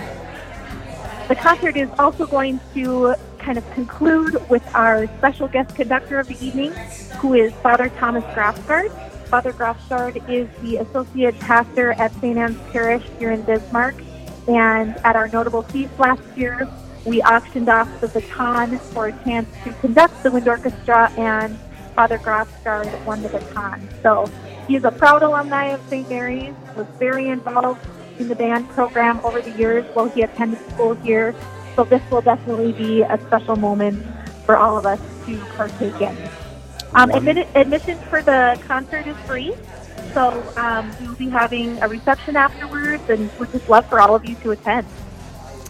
[1.27, 6.29] The concert is also going to kind of conclude with our special guest conductor of
[6.29, 6.71] the evening,
[7.19, 8.93] who is Father Thomas Grafgard.
[9.27, 12.39] Father Grafgard is the associate pastor at St.
[12.39, 13.97] Anne's Parish here in Bismarck,
[14.49, 16.69] and at our notable feast last year,
[17.05, 21.57] we auctioned off the baton for a chance to conduct the wind orchestra, and
[21.95, 23.89] Father Grafgard won the baton.
[24.03, 24.31] So
[24.67, 26.09] he is a proud alumni of St.
[26.09, 27.81] Mary's, was very involved
[28.19, 31.35] in the band program over the years while he attended school here.
[31.75, 34.05] So this will definitely be a special moment
[34.45, 36.17] for all of us to partake in.
[36.95, 39.55] Um, admit- admission for the concert is free.
[40.17, 44.15] So um, we will be having a reception afterwards, and we'd just love for all
[44.15, 44.87] of you to attend.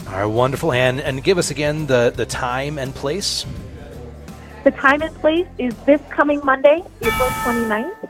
[0.07, 0.71] All right, wonderful.
[0.73, 3.45] And, and give us again the, the time and place.
[4.63, 8.09] The time and place is this coming Monday, April 29th,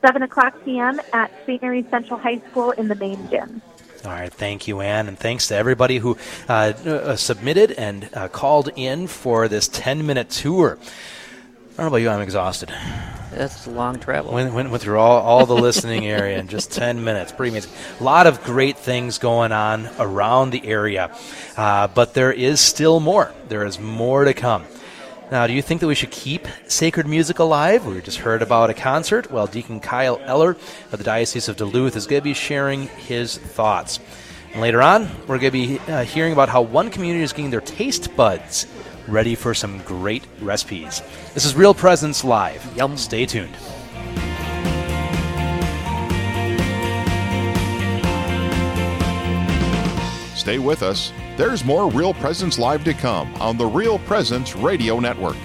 [0.00, 1.02] 7 o'clock p.m.
[1.12, 1.60] at St.
[1.60, 3.60] Mary's Central High School in the main gym.
[4.06, 6.16] All right, thank you, Anne, and thanks to everybody who
[6.48, 10.78] uh, uh, submitted and uh, called in for this 10 minute tour.
[11.74, 12.72] I don't know about you, I'm exhausted.
[13.32, 14.32] That's a long travel.
[14.32, 17.32] Went, went, went through all, all the listening area in just 10 minutes.
[17.32, 17.72] Pretty amazing.
[17.98, 21.12] A lot of great things going on around the area,
[21.56, 23.34] uh, but there is still more.
[23.48, 24.64] There is more to come.
[25.32, 27.84] Now, do you think that we should keep sacred music alive?
[27.84, 29.32] We just heard about a concert.
[29.32, 30.50] Well, Deacon Kyle Eller
[30.92, 33.98] of the Diocese of Duluth is going to be sharing his thoughts.
[34.52, 37.50] And later on, we're going to be uh, hearing about how one community is getting
[37.50, 38.68] their taste buds
[39.08, 41.02] ready for some great recipes.
[41.34, 42.64] This is Real Presence Live.
[42.76, 42.96] Yum.
[42.96, 43.54] Stay tuned.
[50.34, 51.12] Stay with us.
[51.36, 55.36] There's more Real Presence Live to come on the Real Presence Radio Network.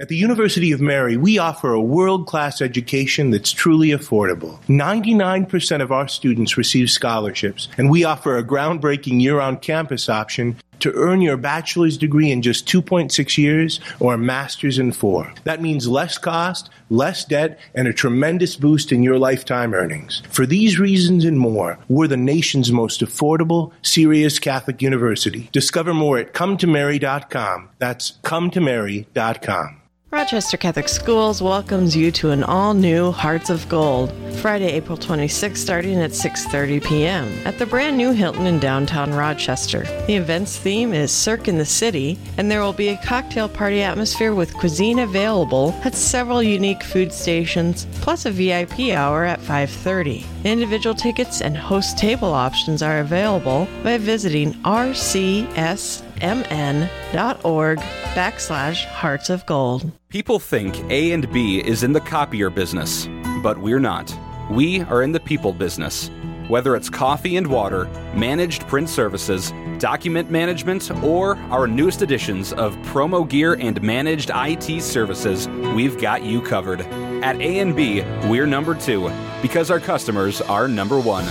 [0.00, 4.60] At the University of Mary, we offer a world class education that's truly affordable.
[4.68, 10.56] 99% of our students receive scholarships, and we offer a groundbreaking year round campus option
[10.78, 15.34] to earn your bachelor's degree in just 2.6 years or a master's in four.
[15.42, 20.22] That means less cost, less debt, and a tremendous boost in your lifetime earnings.
[20.30, 25.48] For these reasons and more, we're the nation's most affordable, serious Catholic university.
[25.50, 27.70] Discover more at cometomary.com.
[27.80, 29.78] That's cometomary.com.
[30.10, 36.00] Rochester Catholic Schools welcomes you to an all-new Hearts of Gold, Friday, April 26th, starting
[36.00, 37.28] at 6:30 p.m.
[37.44, 39.82] at the brand new Hilton in downtown Rochester.
[40.06, 43.82] The event's theme is Cirque in the City, and there will be a cocktail party
[43.82, 50.24] atmosphere with cuisine available at several unique food stations, plus a VIP hour at 5:30.
[50.44, 57.78] Individual tickets and host table options are available by visiting RCS mn.org
[58.14, 59.90] backslash hearts of gold.
[60.08, 63.08] People think A and B is in the copier business,
[63.42, 64.16] but we're not.
[64.50, 66.10] We are in the people business.
[66.48, 67.84] Whether it's coffee and water,
[68.14, 74.82] managed print services, document management, or our newest editions of promo gear and managed IT
[74.82, 76.80] services, we've got you covered.
[77.22, 79.10] At A&B, we're number two
[79.42, 81.26] because our customers are number one.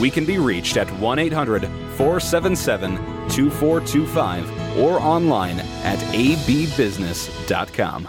[0.00, 1.66] We can be reached at 1 800
[1.98, 2.96] 477
[3.28, 8.08] 2425 or online at abbusiness.com.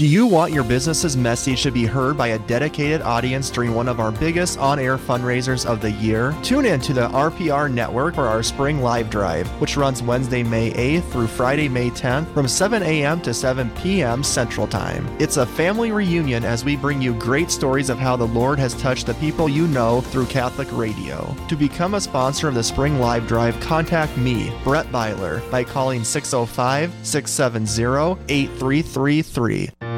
[0.00, 3.86] Do you want your business's message to be heard by a dedicated audience during one
[3.86, 6.34] of our biggest on air fundraisers of the year?
[6.42, 10.70] Tune in to the RPR network for our spring live drive, which runs Wednesday, May
[10.70, 13.20] 8th through Friday, May 10th from 7 a.m.
[13.20, 14.24] to 7 p.m.
[14.24, 15.06] Central Time.
[15.20, 18.72] It's a family reunion as we bring you great stories of how the Lord has
[18.80, 21.36] touched the people you know through Catholic radio.
[21.48, 26.04] To become a sponsor of the spring live drive, contact me, Brett Byler, by calling
[26.04, 29.89] 605 670 8333.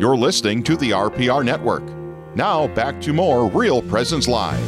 [0.00, 1.82] You're listening to the RPR Network.
[2.34, 4.58] Now back to more Real Presence Live.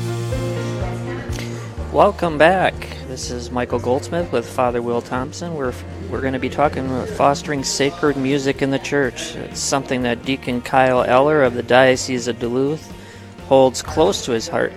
[1.90, 2.74] Welcome back.
[3.08, 5.54] This is Michael Goldsmith with Father Will Thompson.
[5.54, 5.72] We're
[6.10, 9.34] we're going to be talking about fostering sacred music in the church.
[9.36, 12.92] It's something that Deacon Kyle Eller of the Diocese of Duluth
[13.48, 14.74] holds close to his heart.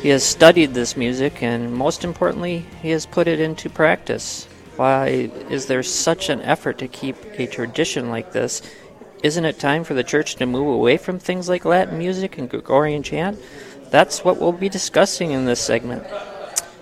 [0.00, 4.46] He has studied this music and most importantly, he has put it into practice.
[4.76, 8.62] Why is there such an effort to keep a tradition like this?
[9.22, 12.50] Isn't it time for the church to move away from things like Latin music and
[12.50, 13.38] Gregorian chant?
[13.90, 16.04] That's what we'll be discussing in this segment.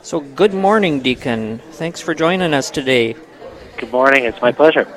[0.00, 1.58] So, good morning, Deacon.
[1.72, 3.14] Thanks for joining us today.
[3.76, 4.24] Good morning.
[4.24, 4.88] It's my pleasure.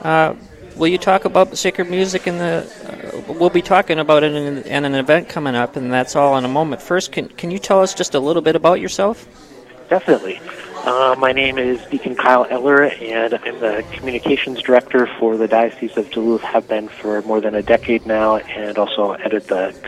[0.00, 0.34] Uh,
[0.74, 3.22] will you talk about sacred music in the?
[3.28, 6.36] Uh, we'll be talking about it in, in, an event coming up, and that's all
[6.36, 6.82] in a moment.
[6.82, 9.28] First, can can you tell us just a little bit about yourself?
[9.92, 10.40] Definitely.
[10.86, 15.98] Uh, my name is Deacon Kyle Eller, and I'm the communications director for the Diocese
[15.98, 16.40] of Duluth.
[16.40, 19.78] Have been for more than a decade now, and also edit the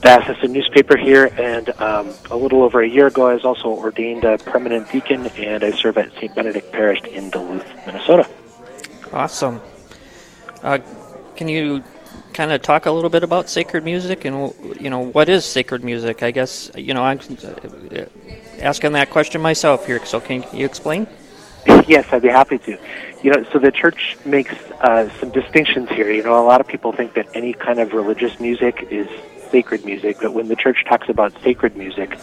[0.00, 1.26] diocesan newspaper here.
[1.36, 5.26] And um, a little over a year ago, I was also ordained a permanent deacon,
[5.26, 6.34] and I serve at St.
[6.34, 8.26] Benedict Parish in Duluth, Minnesota.
[9.12, 9.60] Awesome.
[10.62, 10.78] Uh,
[11.36, 11.84] can you
[12.40, 15.84] kind of talk a little bit about sacred music and you know what is sacred
[15.84, 16.22] music?
[16.22, 17.20] I guess you know I'm
[18.60, 20.02] asking that question myself here.
[20.06, 21.06] So can you explain?
[21.86, 22.78] Yes, I'd be happy to.
[23.22, 26.10] You know, so the church makes uh, some distinctions here.
[26.10, 29.06] You know, a lot of people think that any kind of religious music is
[29.50, 32.18] sacred music, but when the church talks about sacred music,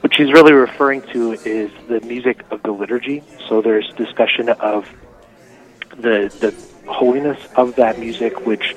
[0.00, 3.22] what she's really referring to is the music of the liturgy.
[3.46, 4.88] So there's discussion of
[5.98, 6.52] the the
[6.90, 8.74] holiness of that music, which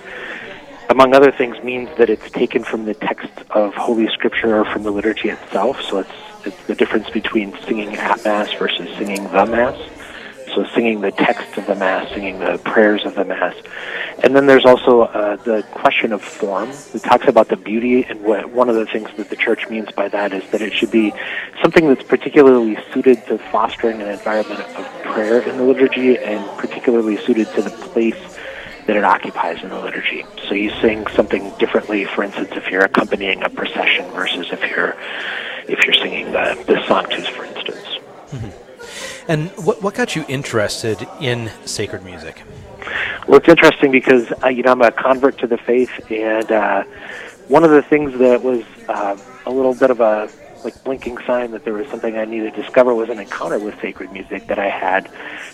[0.90, 4.84] among other things, means that it's taken from the text of Holy Scripture or from
[4.84, 5.82] the liturgy itself.
[5.82, 6.12] So it's
[6.46, 9.78] it's the difference between singing at Mass versus singing the Mass.
[10.54, 13.56] so singing the text of the Mass, singing the prayers of the Mass.
[14.24, 16.70] And then there's also uh, the question of form.
[16.94, 19.92] It talks about the beauty, and what, one of the things that the Church means
[19.92, 21.14] by that is that it should be
[21.62, 27.18] something that's particularly suited to fostering an environment of prayer in the liturgy, and particularly
[27.18, 28.38] suited to the place
[28.86, 30.26] that it occupies in the liturgy.
[30.48, 34.96] So you sing something differently, for instance, if you're accompanying a procession versus if you're
[35.68, 37.88] if you're singing the, the Sanctus, for instance.
[38.32, 39.32] Mm-hmm.
[39.32, 42.44] And what, what got you interested in sacred music?
[43.28, 46.84] Well, it's interesting because uh, you know I'm a convert to the faith, and uh,
[47.48, 50.30] one of the things that was uh, a little bit of a
[50.64, 53.80] like blinking sign that there was something I needed to discover was an encounter with
[53.82, 55.10] sacred music that I had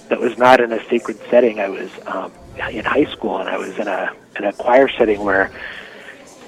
[0.10, 1.60] that was not in a sacred setting.
[1.60, 2.32] I was um,
[2.68, 5.52] in high school, and I was in a in a choir setting where,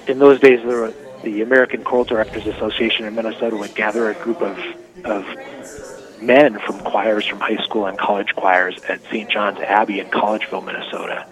[0.06, 4.14] in those days, there were the American Choral Directors Association in Minnesota would gather a
[4.14, 4.58] group of
[5.04, 5.26] of
[6.22, 9.28] men from choirs from high school and college choirs at St.
[9.28, 11.26] John's Abbey in Collegeville, Minnesota,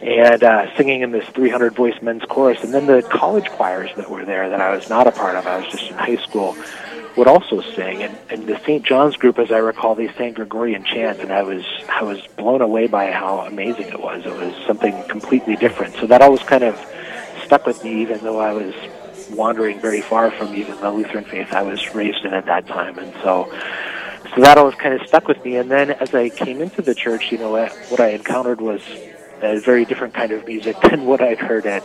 [0.00, 2.62] and uh, singing in this 300 voice men's chorus.
[2.64, 5.46] And then the college choirs that were there that I was not a part of,
[5.46, 6.56] I was just in high school,
[7.16, 8.02] would also sing.
[8.02, 8.84] And, and the St.
[8.84, 12.60] John's group, as I recall, they sang Gregorian chant, and I was I was blown
[12.60, 14.24] away by how amazing it was.
[14.24, 15.96] It was something completely different.
[15.96, 16.78] So that always kind of
[17.44, 18.74] stuck with me, even though I was
[19.30, 22.98] wandering very far from even the Lutheran faith I was raised in at that time.
[22.98, 23.50] And so,
[24.34, 25.56] so that always kind of stuck with me.
[25.56, 28.82] And then as I came into the church, you know, what I encountered was
[29.40, 31.84] a very different kind of music than what I'd heard at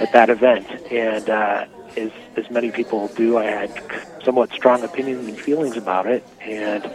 [0.00, 0.66] at that event.
[0.90, 1.66] And uh,
[1.96, 3.72] as as many people do, I had
[4.24, 6.24] somewhat strong opinions and feelings about it.
[6.40, 6.90] And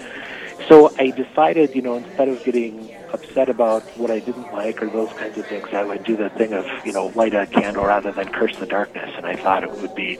[0.70, 4.90] so I decided, you know, instead of getting upset about what I didn't like or
[4.90, 7.86] those kinds of things, I would do the thing of, you know, light a candle
[7.86, 9.10] rather than curse the darkness.
[9.18, 10.18] And I thought it would be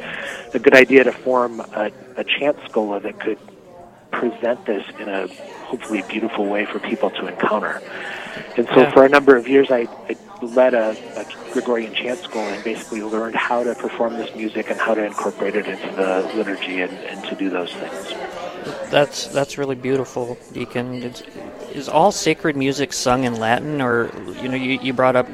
[0.54, 3.40] a good idea to form a, a chant schola that could
[4.12, 5.28] present this in a
[5.62, 7.82] hopefully beautiful way for people to encounter.
[8.58, 8.92] And so Yeah.
[8.92, 13.04] for a number of years, I, I led a, a Gregorian chant school and basically
[13.04, 16.92] learned how to perform this music and how to incorporate it into the liturgy and,
[16.94, 18.14] and to do those things.
[18.90, 21.04] That's that's really beautiful, Deacon.
[21.04, 21.24] It's,
[21.74, 25.28] is all sacred music sung in Latin, or you know, you, you brought up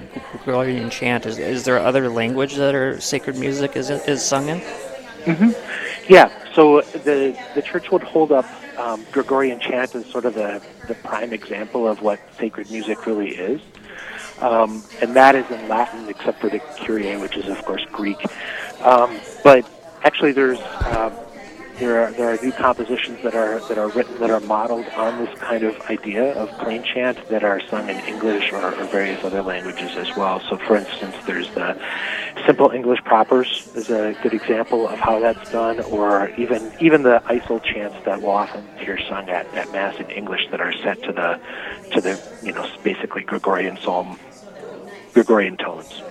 [0.44, 1.26] Gregorian chant.
[1.26, 4.60] Is, is there other language that are sacred music is is sung in?
[5.26, 5.52] hmm
[6.08, 6.32] Yeah.
[6.54, 8.46] So the the church would hold up
[8.78, 13.30] um, Gregorian chant as sort of the the prime example of what sacred music really
[13.30, 13.62] is,
[14.40, 18.18] um, and that is in Latin, except for the Kyrie, which is of course Greek.
[18.82, 19.70] Um, but
[20.04, 21.14] actually, there's um,
[21.80, 25.24] there are there are new compositions that are that are written that are modeled on
[25.24, 29.24] this kind of idea of plain chant that are sung in English or, or various
[29.24, 30.42] other languages as well.
[30.50, 31.80] So, for instance, there's the
[32.46, 37.22] simple English propers is a good example of how that's done, or even even the
[37.26, 41.02] ICEL chants that we'll often hear sung at, at mass in English that are set
[41.04, 41.40] to the
[41.92, 44.20] to the you know basically Gregorian psalm
[45.14, 46.02] Gregorian tones.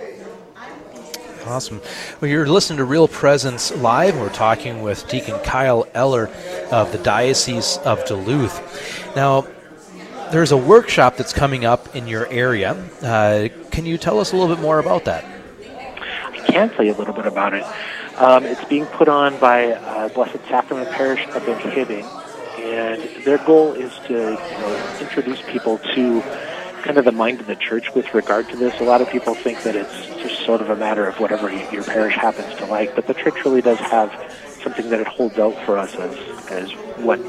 [1.47, 1.81] Awesome.
[2.19, 4.19] Well, you're listening to Real Presence Live.
[4.19, 6.29] We're talking with Deacon Kyle Eller
[6.73, 9.15] of the Diocese of Duluth.
[9.15, 9.47] Now,
[10.31, 12.73] there's a workshop that's coming up in your area.
[13.01, 15.23] Uh, can you tell us a little bit more about that?
[15.63, 17.63] I can tell you a little bit about it.
[18.17, 22.03] Um, it's being put on by uh, Blessed Sacrament Parish up in Hibbing,
[22.59, 26.21] and their goal is to you know, introduce people to
[26.87, 28.79] kind of the mind of the church with regard to this.
[28.79, 31.83] A lot of people think that it's just sort of a matter of whatever your
[31.83, 34.09] parish happens to like, but the church really does have
[34.63, 36.17] something that it holds out for us as,
[36.49, 36.71] as
[37.03, 37.19] what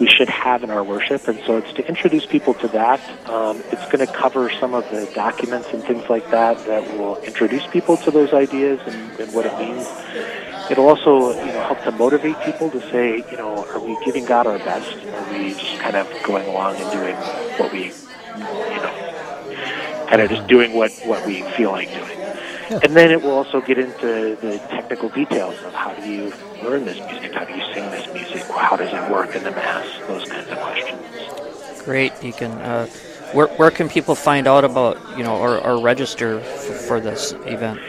[0.00, 1.28] we should have in our worship.
[1.28, 3.28] And so it's to introduce people to that.
[3.28, 7.18] Um, it's going to cover some of the documents and things like that that will
[7.18, 9.86] introduce people to those ideas and, and what it means.
[10.70, 14.24] It'll also, you know, help to motivate people to say, you know, are we giving
[14.24, 14.96] God our best?
[14.96, 17.16] Are we just kind of going along and doing
[17.58, 17.92] what we,
[18.38, 22.18] you know, kind of just doing what, what we feel like doing?
[22.82, 26.32] And then it will also get into the technical details of how do you
[26.62, 27.32] learn this music?
[27.32, 28.42] How do you sing this music?
[28.42, 29.86] How does it work in the Mass?
[30.06, 31.82] Those kinds of questions.
[31.84, 32.52] Great, Deacon.
[32.52, 32.86] Uh,
[33.32, 37.32] where where can people find out about you know or, or register for, for this
[37.46, 37.80] event?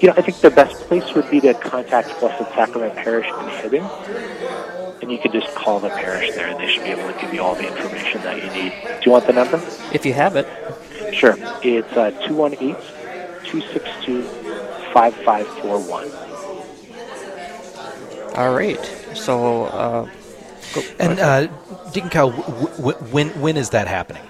[0.00, 3.32] You know, I think the best place would be to contact Blessed Sacrament Parish in
[3.32, 4.81] Hibbing.
[5.02, 7.34] And you could just call the parish there, and they should be able to give
[7.34, 8.72] you all the information that you need.
[9.00, 9.56] Do you want the number?
[9.92, 10.46] If you have it.
[11.12, 11.34] Sure.
[11.62, 12.74] It's uh, 218
[13.44, 14.22] 262
[14.94, 16.08] 5541.
[18.36, 18.78] All right.
[19.14, 19.64] So.
[19.64, 20.08] Uh,
[20.74, 21.48] go- And uh,
[21.92, 24.22] Deacon Kyle, w- w- when when is that happening?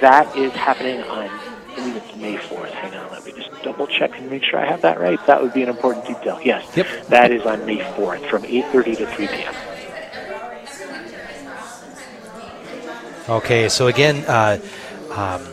[0.00, 2.70] That is happening on, I believe it's May 4th.
[2.70, 3.03] Hang on, let me just
[3.64, 5.18] double check and make sure I have that right.
[5.26, 6.38] That would be an important detail.
[6.44, 6.76] Yes.
[6.76, 6.86] Yep.
[7.08, 9.54] That is on May 4th from 8.30 to 3 p.m.
[13.26, 14.60] Okay, so again, uh,
[15.10, 15.48] um,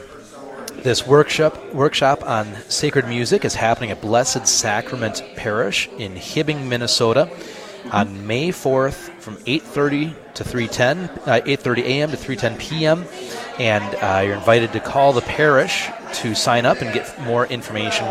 [0.83, 7.29] this workshop workshop on sacred music is happening at Blessed Sacrament Parish in Hibbing, Minnesota,
[7.91, 12.11] on May 4th from 8:30 to 3:10, uh, 8:30 a.m.
[12.11, 13.05] to 3:10 p.m.
[13.57, 18.05] And uh, you're invited to call the parish to sign up and get more information.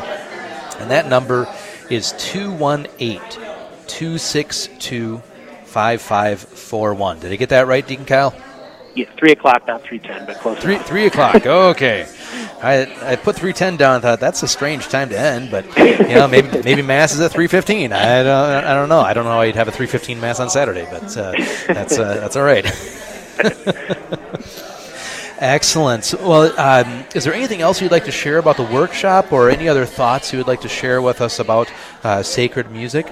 [0.78, 1.48] And that number
[1.90, 3.20] is 218
[3.86, 5.22] 262
[5.64, 7.20] 5541.
[7.20, 8.34] Did I get that right, Deacon Kyle?
[8.94, 10.58] Yeah, three o'clock, not three ten, but close.
[10.58, 10.86] Three enough.
[10.86, 11.46] three o'clock.
[11.46, 12.08] Okay,
[12.60, 13.94] I I put three ten down.
[13.94, 15.64] and Thought that's a strange time to end, but
[16.08, 17.92] you know maybe maybe mass is at three fifteen.
[17.92, 18.98] I don't I don't know.
[19.00, 21.32] I don't know how you'd have a three fifteen mass on Saturday, but uh,
[21.68, 22.64] that's uh, that's all right.
[25.40, 26.14] Excellent.
[26.20, 29.68] Well, um, is there anything else you'd like to share about the workshop, or any
[29.68, 31.72] other thoughts you would like to share with us about
[32.04, 33.10] uh, sacred music?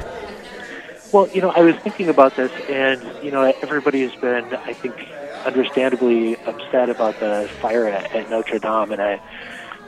[1.10, 4.74] Well, you know, I was thinking about this, and you know, everybody has been, I
[4.74, 5.08] think,
[5.46, 9.16] understandably upset about the fire at, at Notre Dame, and I,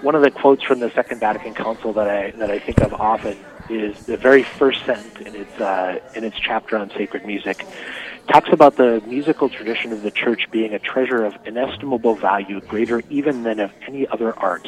[0.00, 2.94] one of the quotes from the Second Vatican Council that I that I think of
[2.94, 3.36] often
[3.68, 7.66] is the very first sentence in its uh, in its chapter on sacred music
[8.28, 13.02] talks about the musical tradition of the church being a treasure of inestimable value, greater
[13.10, 14.66] even than of any other art,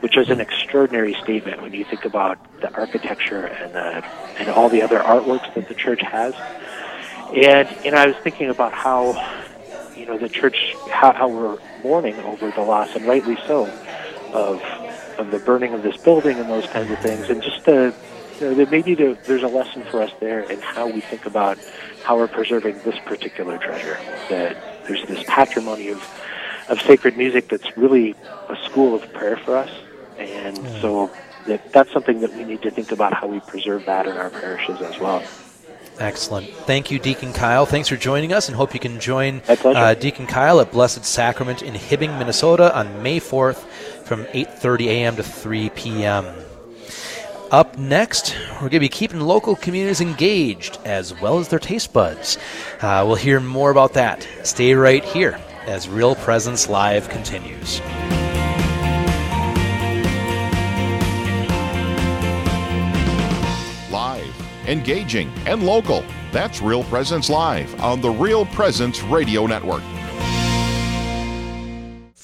[0.00, 4.04] which is an extraordinary statement when you think about the architecture and the,
[4.38, 6.34] and all the other artworks that the church has.
[7.34, 9.12] And and I was thinking about how
[9.94, 13.66] you know the church how, how we're mourning over the loss, and rightly so,
[14.32, 14.60] of
[15.18, 17.94] of the burning of this building and those kinds of things, and just the
[18.40, 21.58] you know, maybe the, there's a lesson for us there in how we think about
[22.04, 23.98] how we're preserving this particular treasure.
[24.28, 26.02] That there's this patrimony of
[26.68, 28.14] of sacred music that's really
[28.48, 29.70] a school of prayer for us,
[30.18, 31.10] and so
[31.46, 34.30] that that's something that we need to think about how we preserve that in our
[34.30, 35.22] parishes as well.
[35.98, 36.48] Excellent.
[36.48, 37.66] Thank you, Deacon Kyle.
[37.66, 41.60] Thanks for joining us, and hope you can join uh, Deacon Kyle at Blessed Sacrament
[41.60, 43.66] in Hibbing, Minnesota, on May 4th
[44.04, 45.16] from 8:30 a.m.
[45.16, 46.24] to 3 p.m.
[47.50, 51.92] Up next, we're going to be keeping local communities engaged as well as their taste
[51.92, 52.38] buds.
[52.80, 54.26] Uh, we'll hear more about that.
[54.44, 55.36] Stay right here
[55.66, 57.80] as Real Presence Live continues.
[63.90, 66.04] Live, engaging, and local.
[66.30, 69.82] That's Real Presence Live on the Real Presence Radio Network.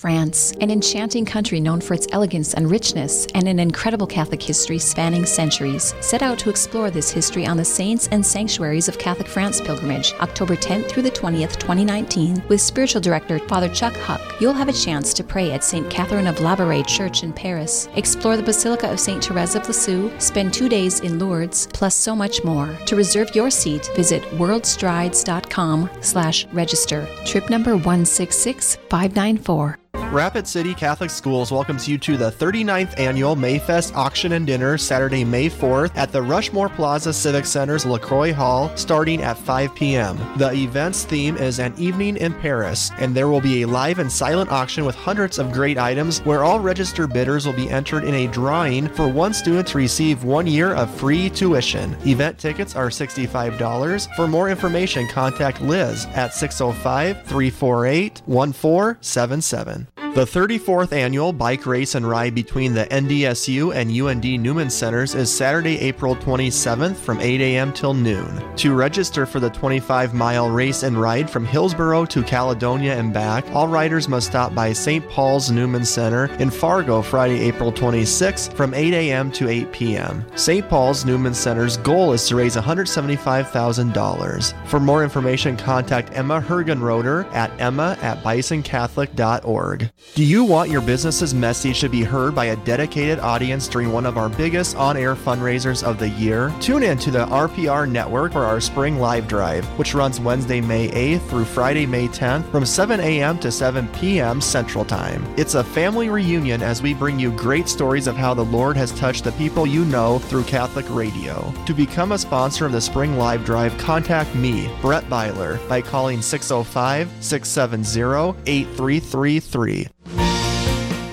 [0.06, 4.78] France, an enchanting country known for its elegance and richness, and an incredible Catholic history
[4.78, 5.96] spanning centuries.
[6.00, 10.14] Set out to explore this history on the Saints and Sanctuaries of Catholic France pilgrimage,
[10.20, 14.20] October 10th through the 20th, 2019, with spiritual director Father Chuck Huck.
[14.40, 15.90] You'll have a chance to pray at St.
[15.90, 19.24] Catherine of Labouré Church in Paris, explore the Basilica of St.
[19.24, 22.72] Therese of Lisieux, spend two days in Lourdes, plus so much more.
[22.86, 27.08] To reserve your seat, visit worldstrides.com slash register.
[27.24, 29.78] Trip number 166594.
[30.12, 35.24] Rapid City Catholic Schools welcomes you to the 39th annual Mayfest Auction and Dinner Saturday,
[35.24, 40.16] May 4th at the Rushmore Plaza Civic Center's LaCroix Hall starting at 5 p.m.
[40.38, 44.10] The event's theme is An Evening in Paris, and there will be a live and
[44.10, 48.14] silent auction with hundreds of great items where all registered bidders will be entered in
[48.14, 51.94] a drawing for one student to receive one year of free tuition.
[52.06, 54.14] Event tickets are $65.
[54.14, 59.88] For more information, contact Liz at 605 348 1477.
[60.16, 65.30] The 34th annual bike race and ride between the NDSU and UND Newman Centers is
[65.30, 67.70] Saturday, April 27th from 8 a.m.
[67.70, 68.42] till noon.
[68.56, 73.44] To register for the 25 mile race and ride from Hillsboro to Caledonia and back,
[73.50, 75.06] all riders must stop by St.
[75.10, 79.30] Paul's Newman Center in Fargo Friday, April 26th from 8 a.m.
[79.32, 80.24] to 8 p.m.
[80.34, 80.66] St.
[80.66, 84.66] Paul's Newman Center's goal is to raise $175,000.
[84.66, 89.90] For more information, contact Emma Hergenroder at emma at bisoncatholic.org.
[90.14, 94.06] Do you want your business's message to be heard by a dedicated audience during one
[94.06, 96.54] of our biggest on air fundraisers of the year?
[96.58, 100.88] Tune in to the RPR network for our spring live drive, which runs Wednesday, May
[100.88, 103.38] 8th through Friday, May 10th from 7 a.m.
[103.40, 104.40] to 7 p.m.
[104.40, 105.22] Central Time.
[105.36, 108.92] It's a family reunion as we bring you great stories of how the Lord has
[108.92, 111.52] touched the people you know through Catholic radio.
[111.66, 116.22] To become a sponsor of the spring live drive, contact me, Brett Byler, by calling
[116.22, 119.88] 605 670 8333.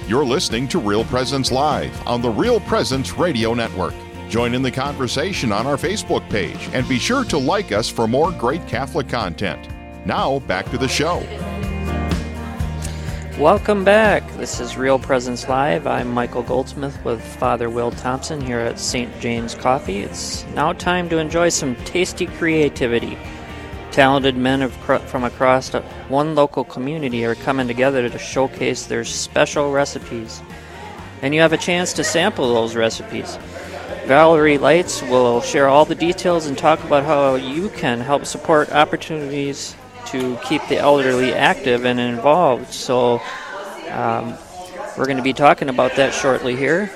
[0.05, 3.93] You're listening to Real Presence Live on the Real Presence Radio Network.
[4.27, 8.05] Join in the conversation on our Facebook page and be sure to like us for
[8.05, 9.65] more great Catholic content.
[10.05, 11.25] Now, back to the show.
[13.39, 14.29] Welcome back.
[14.33, 15.87] This is Real Presence Live.
[15.87, 19.09] I'm Michael Goldsmith with Father Will Thompson here at St.
[19.21, 19.99] James Coffee.
[19.99, 23.17] It's now time to enjoy some tasty creativity.
[23.93, 25.71] Talented men from across
[26.09, 30.41] one local community are coming together to showcase their special recipes.
[31.21, 33.37] And you have a chance to sample those recipes.
[34.07, 38.71] Valerie Lights will share all the details and talk about how you can help support
[38.71, 39.75] opportunities
[40.07, 42.73] to keep the elderly active and involved.
[42.73, 43.21] So,
[43.91, 44.35] um,
[44.97, 46.91] we're going to be talking about that shortly here.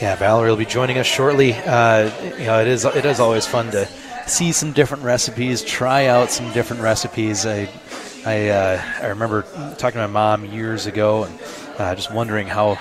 [0.00, 1.52] Yeah, Valerie will be joining us shortly.
[1.54, 3.88] Uh, you know, it is it is always fun to
[4.26, 7.46] see some different recipes, try out some different recipes.
[7.46, 7.68] I
[8.26, 9.42] I, uh, I remember
[9.76, 11.38] talking to my mom years ago and
[11.78, 12.78] uh, just wondering how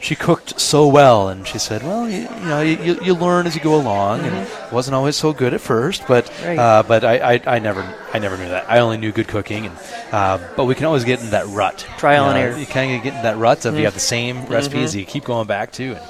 [0.00, 3.54] she cooked so well, and she said, "Well, you, you know, you, you learn as
[3.54, 6.58] you go along, and it wasn't always so good at first, but Right.
[6.58, 7.82] uh, but I, I, I never
[8.14, 8.68] I never knew that.
[8.68, 9.76] I only knew good cooking, and
[10.10, 11.86] uh, but we can always get in that rut.
[11.98, 12.56] Trial You and error.
[12.58, 13.78] You kind of get in that rut of Mhm.
[13.78, 15.00] you have the same recipes Mhm.
[15.00, 16.00] you keep going back to, and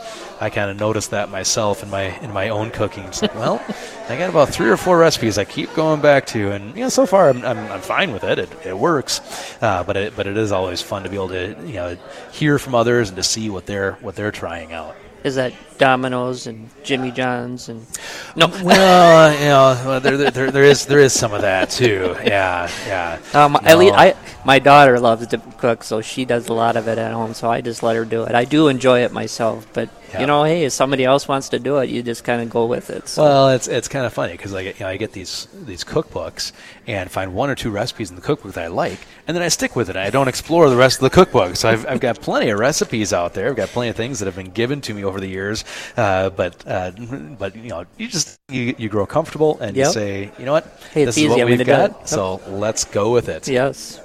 [0.40, 3.04] I kind of noticed that myself in my in my own cooking.
[3.04, 3.62] It's like, well,
[4.08, 6.88] I got about three or four recipes I keep going back to, and you know,
[6.88, 8.38] so far I'm, I'm, I'm fine with it.
[8.38, 9.20] It, it works,
[9.60, 11.96] uh, but it but it is always fun to be able to you know
[12.32, 14.96] hear from others and to see what they're what they're trying out.
[15.22, 17.86] Is that Domino's and Jimmy John's and
[18.34, 18.46] no?
[18.62, 22.16] Well, you know, well, there, there, there, there is there is some of that too.
[22.24, 23.18] Yeah, yeah.
[23.34, 23.76] Um, at No.
[23.76, 24.14] least I,
[24.46, 27.34] my daughter loves to cook, so she does a lot of it at home.
[27.34, 28.34] So I just let her do it.
[28.34, 30.20] I do enjoy it myself, but Yeah.
[30.20, 32.66] you know, hey, if somebody else wants to do it, you just kind of go
[32.66, 33.08] with it.
[33.08, 33.22] So.
[33.22, 35.84] Well, it's it's kind of funny because I get you know I get these these
[35.84, 36.52] cookbooks
[36.86, 39.48] and find one or two recipes in the cookbook that I like, and then I
[39.48, 39.96] stick with it.
[39.96, 41.56] I don't explore the rest of the cookbook.
[41.56, 43.48] So I've, I've got plenty of recipes out there.
[43.48, 45.64] I've got plenty of things that have been given to me over the years.
[45.96, 46.90] Uh, but uh,
[47.38, 50.64] but you know you just you, you grow comfortable and you say you know what
[50.92, 51.46] Hey, this it's is what.
[51.46, 52.08] We've got.
[52.08, 53.48] So let's go with it.
[53.48, 54.00] Yes.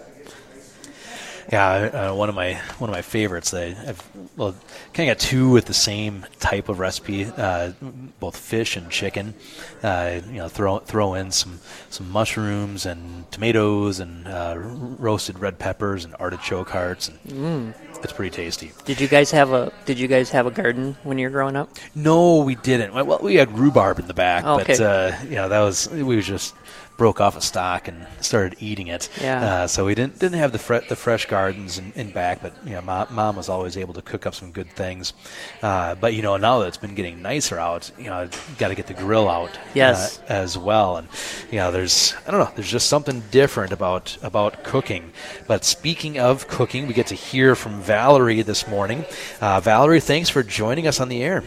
[1.52, 3.54] Yeah, uh, one of my one of my favorites.
[3.54, 4.04] I, I've
[4.36, 4.54] well,
[4.93, 7.72] kind of got two with the same type of recipe, uh,
[8.20, 9.36] both fish and chicken.
[9.84, 15.60] Uh, you know, throw throw in some some mushrooms and tomatoes and uh, roasted red
[15.60, 18.04] peppers and artichoke hearts, and Mm.
[18.04, 18.72] it's pretty tasty.
[18.86, 21.56] Did you guys have a Did you guys have a garden when you were growing
[21.56, 21.70] up?
[21.93, 22.93] No, we didn't.
[22.93, 24.64] Well, we had rhubarb in the back, Okay.
[24.74, 26.56] but uh, you know that was we was just
[26.98, 29.10] broke off a stalk and started eating it.
[29.22, 29.43] Yeah.
[29.43, 32.54] Uh, so we didn't didn't have the fre- the fresh gardens in, in back, but
[32.66, 35.14] you know, mom, mom was always able to cook up some good things.
[35.62, 38.28] Uh, but you know, now that it's been getting nicer out, you know,
[38.58, 39.58] got to get the grill out.
[39.74, 40.20] Yes.
[40.20, 41.08] uh, as well, and
[41.52, 45.12] you know, there's I don't know, there's just something different about about cooking.
[45.48, 49.06] But speaking of cooking, we get to hear from Valerie this morning.
[49.41, 51.43] Uh, Valerie, thanks for joining us on the air.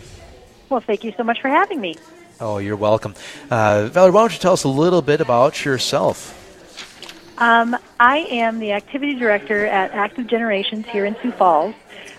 [0.68, 1.96] Well, thank you so much for having me.
[2.40, 3.14] Oh, you're welcome.
[3.50, 6.34] Uh, Valerie, why don't you tell us a little bit about yourself?
[7.38, 11.74] Um, I am the activity director at Active Generations here in Sioux Falls.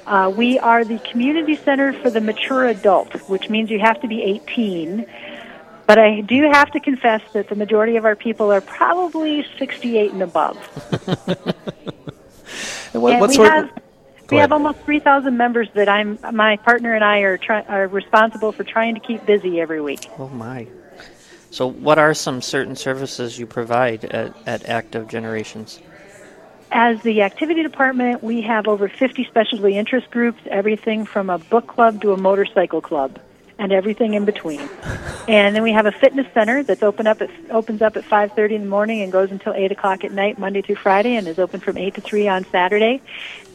[0.06, 4.08] Uh, we are the community center for the mature adult, which means you have to
[4.08, 5.06] be 18.
[5.88, 10.12] But I do have to confess that the majority of our people are probably 68
[10.14, 10.58] and above.
[12.94, 13.70] And what, and what we sort have
[14.30, 17.62] of, we Go have almost 3,000 members that I'm my partner and I are try,
[17.64, 20.08] are responsible for trying to keep busy every week.
[20.18, 20.68] Oh my.
[21.52, 25.80] So, what are some certain services you provide at, at Active Generations?
[26.72, 31.66] As the activity department, we have over 50 specialty interest groups, everything from a book
[31.66, 33.20] club to a motorcycle club,
[33.60, 34.62] and everything in between.
[35.28, 38.55] and then we have a fitness center that's open up at, opens up at 5:30
[38.55, 41.38] in the morning and goes until 8 o'clock at night, Monday through Friday, and is
[41.38, 43.01] open from 8 to 3 on Saturday.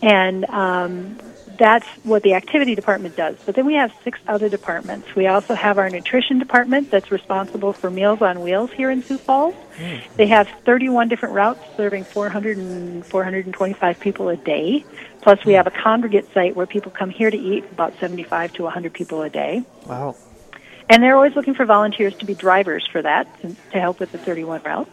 [0.03, 1.19] And um,
[1.59, 3.37] that's what the activity department does.
[3.45, 5.15] But then we have six other departments.
[5.15, 9.19] We also have our nutrition department that's responsible for Meals on Wheels here in Sioux
[9.19, 9.55] Falls.
[10.17, 14.85] They have 31 different routes serving 400 and 425 people a day.
[15.25, 18.63] Plus, we have a congregate site where people come here to eat, about 75 to
[18.65, 19.65] 100 people a day.
[19.87, 20.17] Wow.
[20.91, 24.19] And they're always looking for volunteers to be drivers for that to, help with the
[24.19, 24.91] 31 routes.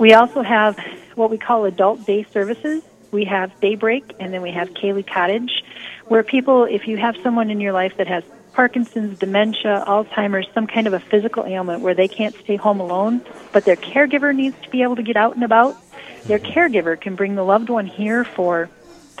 [0.00, 0.76] We also have
[1.14, 2.82] what we call adult day services.
[3.12, 5.62] We have Daybreak, and then we have Kaylee Cottage,
[6.06, 10.66] where people, if you have someone in your life that has Parkinson's, dementia, Alzheimer's, some
[10.66, 14.56] kind of a physical ailment where they can't stay home alone, but their caregiver needs
[14.62, 15.76] to be able to get out and about,
[16.24, 18.68] their caregiver can bring the loved one here for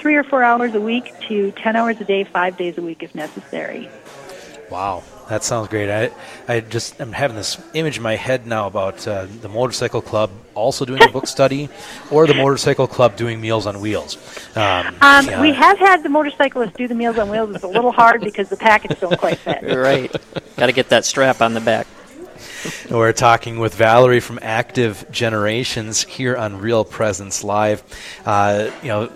[0.02, 3.02] three or four hours a week to 10 hours a day, five days a week
[3.04, 3.88] if necessary.
[4.68, 5.90] Wow, that sounds great.
[5.90, 6.10] I,
[6.48, 10.30] I just am having this image in my head now about uh, the motorcycle club
[10.54, 11.68] also doing a book study,
[12.10, 14.16] or the motorcycle club doing Meals on Wheels.
[14.56, 15.40] Um, Um, yeah.
[15.40, 17.54] We have had the motorcyclists do the Meals on Wheels.
[17.54, 19.62] It's a little hard because the package don't quite fit.
[19.76, 20.10] right.
[20.56, 21.86] Got to get that strap on the back.
[22.90, 27.82] We're talking with Valerie from Active Generations here on Real Presence Live.
[28.24, 29.12] Uh, you know,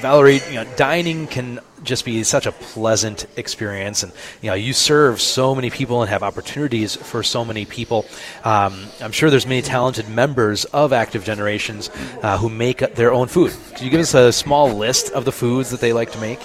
[0.00, 4.02] Valerie, you know, dining can just be such a pleasant experience.
[4.02, 4.12] And
[4.42, 8.04] you know, you serve so many people and have opportunities for so many people.
[8.44, 11.90] Um, I'm sure there's many talented members of Active Generations
[12.22, 13.52] uh, who make their own food.
[13.70, 16.40] Could you give us a small list of the foods that they like to make?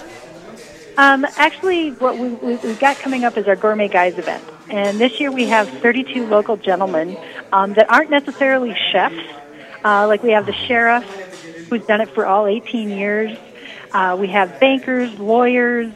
[0.98, 4.44] Um, actually, what we, we've got coming up is our Gourmet Guys event.
[4.70, 7.18] And this year we have 32 local gentlemen
[7.52, 9.16] um, that aren't necessarily chefs.
[9.84, 11.04] Uh, like we have the sheriff,
[11.72, 13.38] who's done it for all 18 years.
[13.94, 15.92] Uh, we have bankers, lawyers,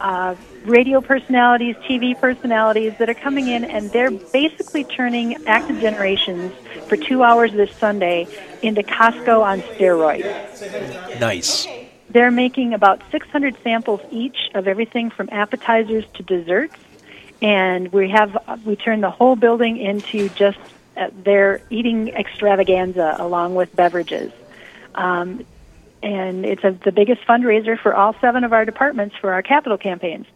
[0.00, 6.52] uh, radio personalities, TV personalities that are coming in, and they're basically turning Active Generations
[6.88, 8.26] for two hours this Sunday
[8.62, 11.20] into Costco on steroids.
[11.20, 11.68] Nice.
[12.10, 16.74] They're making about 600 samples each of everything from appetizers to desserts,
[17.40, 20.58] and we have we turn the whole building into just
[20.96, 24.32] uh, their eating extravaganza along with beverages.
[24.94, 25.44] Um,
[26.02, 29.78] and it's a, the biggest fundraiser for all seven of our departments for our capital
[29.78, 30.26] campaigns.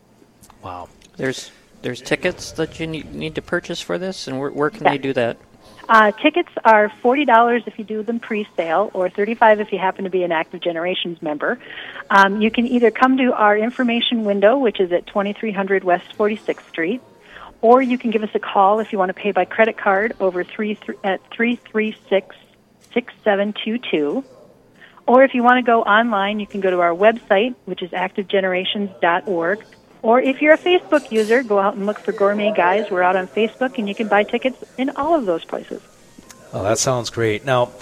[0.63, 0.89] Wow.
[1.17, 1.51] There's
[1.83, 4.93] there's tickets that you need, need to purchase for this, and where, where can Yeah.
[4.93, 5.37] they do that?
[5.89, 10.05] Uh, tickets are forty dollars if you do them pre-sale, or thirty-five if you happen
[10.05, 11.59] to be an Active Generations member.
[12.11, 16.13] Um, you can either come to our information window, which is at twenty-three hundred West
[16.15, 17.01] Forty Sixth Street,
[17.61, 20.15] or you can give us a call if you want to pay by credit card
[20.19, 22.35] over three th- at three three six
[22.93, 24.25] six seven two two.
[25.07, 27.91] Or if you want to go online, you can go to our website, which is
[27.91, 29.65] activegenerations.org.
[30.03, 32.91] Or if you're a Facebook user, go out and look for Gourmet Guys.
[32.91, 35.83] We're out on Facebook, and you can buy tickets in all of those places.
[36.53, 37.45] Oh, that sounds great.
[37.45, 37.73] Now,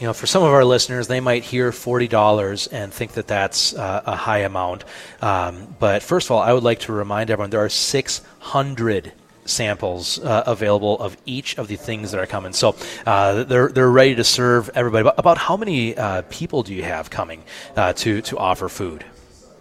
[0.00, 3.26] you know, for some of our listeners, they might hear forty dollars and think that
[3.26, 4.84] that's uh, a high amount.
[5.20, 9.12] Um, but first of all, I would like to remind everyone there are six hundred
[9.48, 12.52] samples uh, available of each of the things that are coming.
[12.52, 12.76] So
[13.06, 15.02] uh, they're they're ready to serve everybody.
[15.02, 17.42] About, about how many uh, people do you have coming
[17.76, 19.04] uh, to to offer food?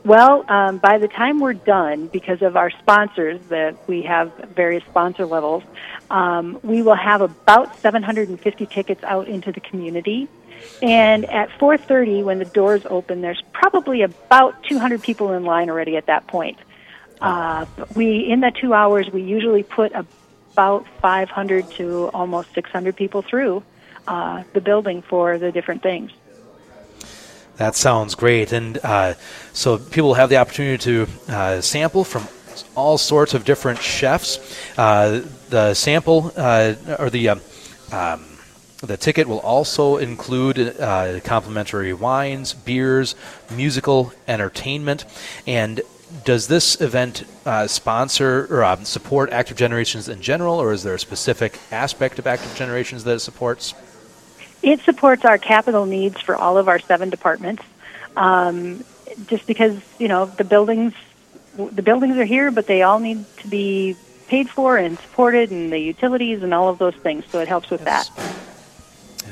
[0.07, 4.83] Well, um, by the time we're done, because of our sponsors, that we have various
[4.85, 5.63] sponsor levels,
[6.09, 10.29] um, we will have about 750 tickets out into the community.
[10.81, 15.97] And at 4:30, when the doors open, there's probably about 200 people in line already
[15.97, 16.57] at that point.
[17.21, 17.65] Uh,
[17.95, 23.63] we in the two hours, we usually put about 500 to almost 600 people through
[24.07, 26.11] uh, the building for the different things.
[27.57, 28.51] That sounds great.
[28.51, 29.15] And uh,
[29.53, 32.27] so people have the opportunity to uh, sample from
[32.75, 34.39] all sorts of different chefs.
[34.77, 37.41] Uh, the sample or the um,
[37.91, 38.37] um,
[38.81, 43.15] the ticket will also include uh, complimentary wines, beers,
[43.51, 45.05] musical entertainment,
[45.47, 45.81] and
[46.23, 50.93] does this event uh, sponsor or um, support Active Generations in general, or is there
[50.93, 53.73] a specific aspect of Active Generations that it supports?
[54.63, 57.63] It supports our capital needs for all of our seven departments.
[58.15, 58.83] Um,
[59.27, 60.93] just because you know the buildings,
[61.55, 63.95] the buildings are here, but they all need to be
[64.27, 67.25] paid for and supported, and the utilities and all of those things.
[67.29, 68.09] So it helps with that.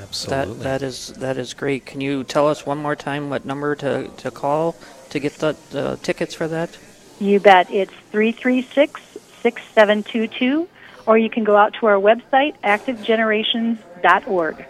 [0.02, 0.56] Absolutely.
[0.56, 1.86] That that is that is great.
[1.86, 4.76] Can you tell us one more time what number to, to call
[5.16, 6.78] to get the uh, tickets for that?
[7.20, 7.72] You bet.
[7.72, 9.02] It's three three six
[9.42, 10.68] six seven two two,
[11.06, 14.66] or you can go out to our website activegenerations.org.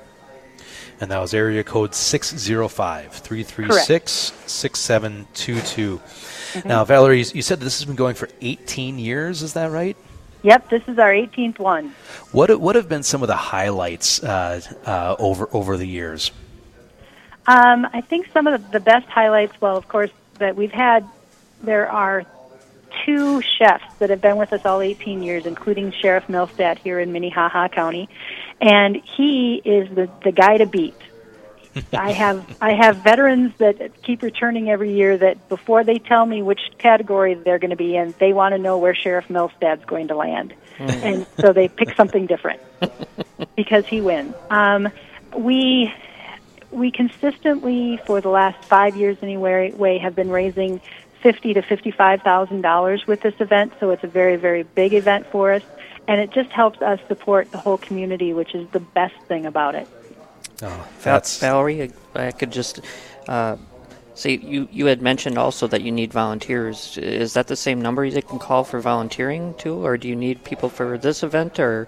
[1.02, 4.12] And that was area code 605 336
[4.46, 6.02] 6722.
[6.54, 6.66] Mhm.
[6.66, 9.98] Now, Valerie, you said this has been going for 18 years, is that right?
[10.44, 11.94] Yep, this is our 18th one.
[12.32, 16.32] What, what have been some of the highlights uh, uh, over, over the years?
[17.48, 21.08] Um, I think some of the, the best highlights, well, of course, that we've had,
[21.64, 22.26] there are
[23.06, 27.12] two chefs that have been with us all 18 years, including Sheriff Milstead here in
[27.12, 28.10] Minnehaha County,
[28.62, 30.96] and he is the, the guy to beat.
[31.94, 36.42] I have I have veterans that keep returning every year that before they tell me
[36.42, 40.08] which category they're going to be in, they want to know where Sheriff Milstead's going
[40.08, 42.62] to land, and so they pick something different
[43.58, 44.36] because he wins.
[44.50, 44.88] Um,
[45.38, 45.94] we
[46.76, 50.82] we consistently for the last five years anyway have been raising
[51.22, 54.94] fifty to fifty five thousand dollars with this event, so it's a very very big
[54.94, 55.64] event for us,
[56.08, 59.74] and it just helps us support the whole community, which is the best thing about
[59.76, 59.88] it.
[60.62, 62.82] Oh, Val- Valerie, I I could just
[63.28, 63.56] uh,
[64.14, 66.98] say you, you had mentioned also that you need volunteers.
[66.98, 70.44] Is that the same number you can call for volunteering too, or do you need
[70.44, 71.60] people for this event?
[71.60, 71.88] Or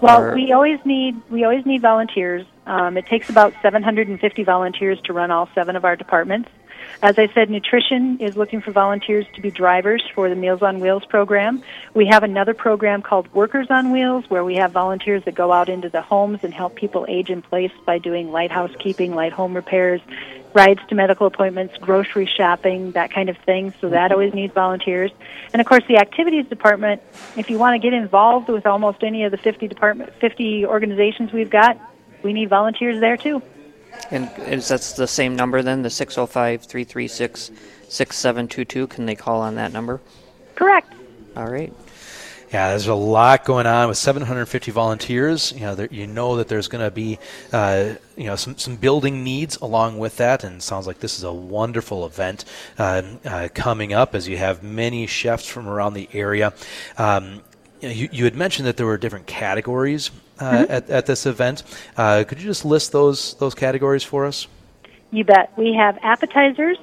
[0.00, 2.46] Well, or- we always need we always need volunteers.
[2.66, 6.48] Um, it takes about 750 volunteers to run all seven of our departments.
[7.02, 10.80] As I said, nutrition is looking for volunteers to be drivers for the Meals on
[10.80, 11.62] Wheels program.
[11.94, 15.68] We have another program called Workers on Wheels where we have volunteers that go out
[15.68, 19.54] into the homes and help people age in place by doing light housekeeping, light home
[19.54, 20.00] repairs,
[20.54, 23.72] rides to medical appointments, grocery shopping, that kind of thing.
[23.80, 24.12] So that mm-hmm.
[24.12, 25.12] always needs volunteers.
[25.52, 27.02] And of course, the activities department,
[27.36, 31.32] if you want to get involved with almost any of the 50 department 50 organizations
[31.32, 31.78] we've got,
[32.22, 33.42] we need volunteers there too.
[34.10, 37.50] And is that the same number then, the 605 336
[37.88, 38.86] 6722?
[38.86, 40.00] Can they call on that number?
[40.54, 40.92] Correct.
[41.36, 41.72] All right.
[42.52, 45.52] Yeah, there's a lot going on with 750 volunteers.
[45.52, 47.18] You know, there, you know that there's going to be,
[47.52, 51.18] uh, you know, some, some building needs along with that, and it sounds like this
[51.18, 52.46] is a wonderful event
[52.78, 56.54] uh, uh, coming up as you have many chefs from around the area.
[56.96, 57.42] Um,
[57.80, 60.72] you, you, you, had mentioned that there were different categories mm-hmm.
[60.72, 61.62] at, at this event.
[61.96, 64.46] Uh, could you just list those those categories for us?
[65.10, 65.56] You bet.
[65.56, 66.78] We have appetizers,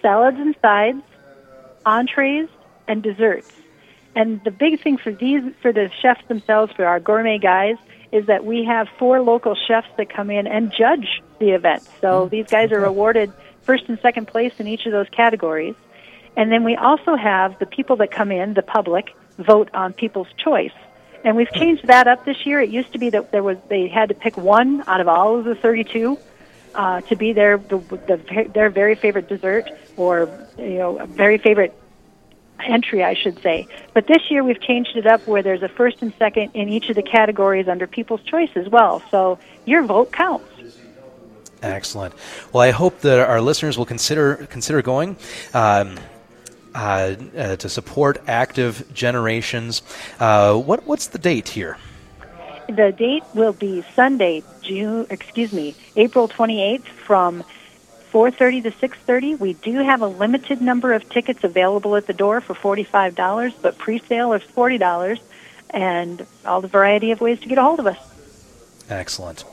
[0.00, 1.02] salads and sides,
[1.84, 2.48] entrees,
[2.88, 3.50] and desserts.
[4.16, 7.76] And the big thing for these, for the chefs themselves, for our gourmet guys,
[8.12, 11.82] is that we have four local chefs that come in and judge the event.
[12.00, 12.30] So mm.
[12.30, 15.74] these guys are awarded first and second place in each of those categories.
[16.36, 20.28] And then we also have the people that come in, the public, vote on people's
[20.36, 20.72] choice.
[21.24, 22.60] And we've changed that up this year.
[22.60, 25.38] It used to be that there was they had to pick one out of all
[25.38, 26.18] of the 32
[26.74, 31.74] uh, to be their the, the, their very favorite dessert or you know very favorite
[32.64, 33.66] entry, I should say.
[33.94, 36.88] But this year we've changed it up where there's a first and second in each
[36.88, 39.02] of the categories under People's Choice as well.
[39.10, 40.46] So your vote counts.
[41.62, 42.14] Excellent.
[42.52, 45.16] Well, I hope that our listeners will consider consider going.
[45.54, 45.98] Um,
[46.74, 49.82] uh, uh, to support active generations.
[50.18, 51.76] Uh, what what's the date here?
[52.68, 55.06] The date will be Sunday, June.
[55.10, 57.44] Excuse me, April twenty eighth from
[58.14, 59.40] 4:30 to 6:30.
[59.40, 63.76] We do have a limited number of tickets available at the door for $45, but
[63.76, 65.18] pre-sale is $40
[65.70, 67.98] and all the variety of ways to get a hold of us.
[68.88, 69.44] Excellent.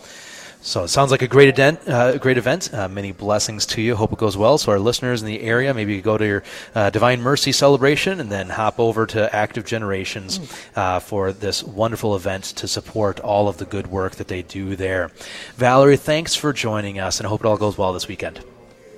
[0.64, 1.88] So it sounds like a great event.
[1.88, 2.72] Uh, great event.
[2.72, 3.96] Uh, many blessings to you.
[3.96, 4.60] Hope it goes well.
[4.60, 6.44] So our listeners in the area, maybe you go to your
[6.76, 10.78] uh, Divine Mercy celebration and then hop over to Active Generations mm.
[10.78, 14.76] uh, for this wonderful event to support all of the good work that they do
[14.76, 15.12] there.
[15.56, 18.44] Valerie, thanks for joining us, and I hope it all goes well this weekend.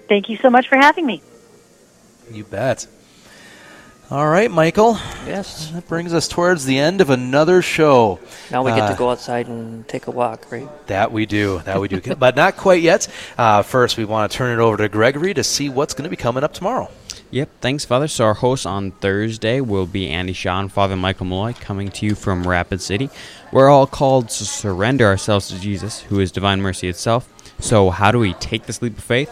[0.10, 1.22] Thank you so much for having me.
[2.30, 2.88] You bet.
[4.14, 4.94] All right, Michael.
[5.26, 5.72] Yes.
[5.72, 8.20] That brings us towards the end of another show.
[8.52, 10.70] Now we get uh, to go outside and take a walk, right?
[10.86, 11.64] That we do.
[11.66, 12.16] That we do.
[12.20, 13.08] but not quite yet.
[13.40, 16.12] Uh, first, we want to turn it over to Gregory to see what's going to
[16.12, 16.92] be coming up tomorrow.
[17.32, 18.08] Yep, thanks, Father.
[18.08, 22.06] So, our host on Thursday will be Andy Shaw and Father Michael Malloy coming to
[22.06, 23.10] you from Rapid City.
[23.52, 27.28] We're all called to surrender ourselves to Jesus, who is divine mercy itself.
[27.58, 29.32] So, how do we take this leap of faith?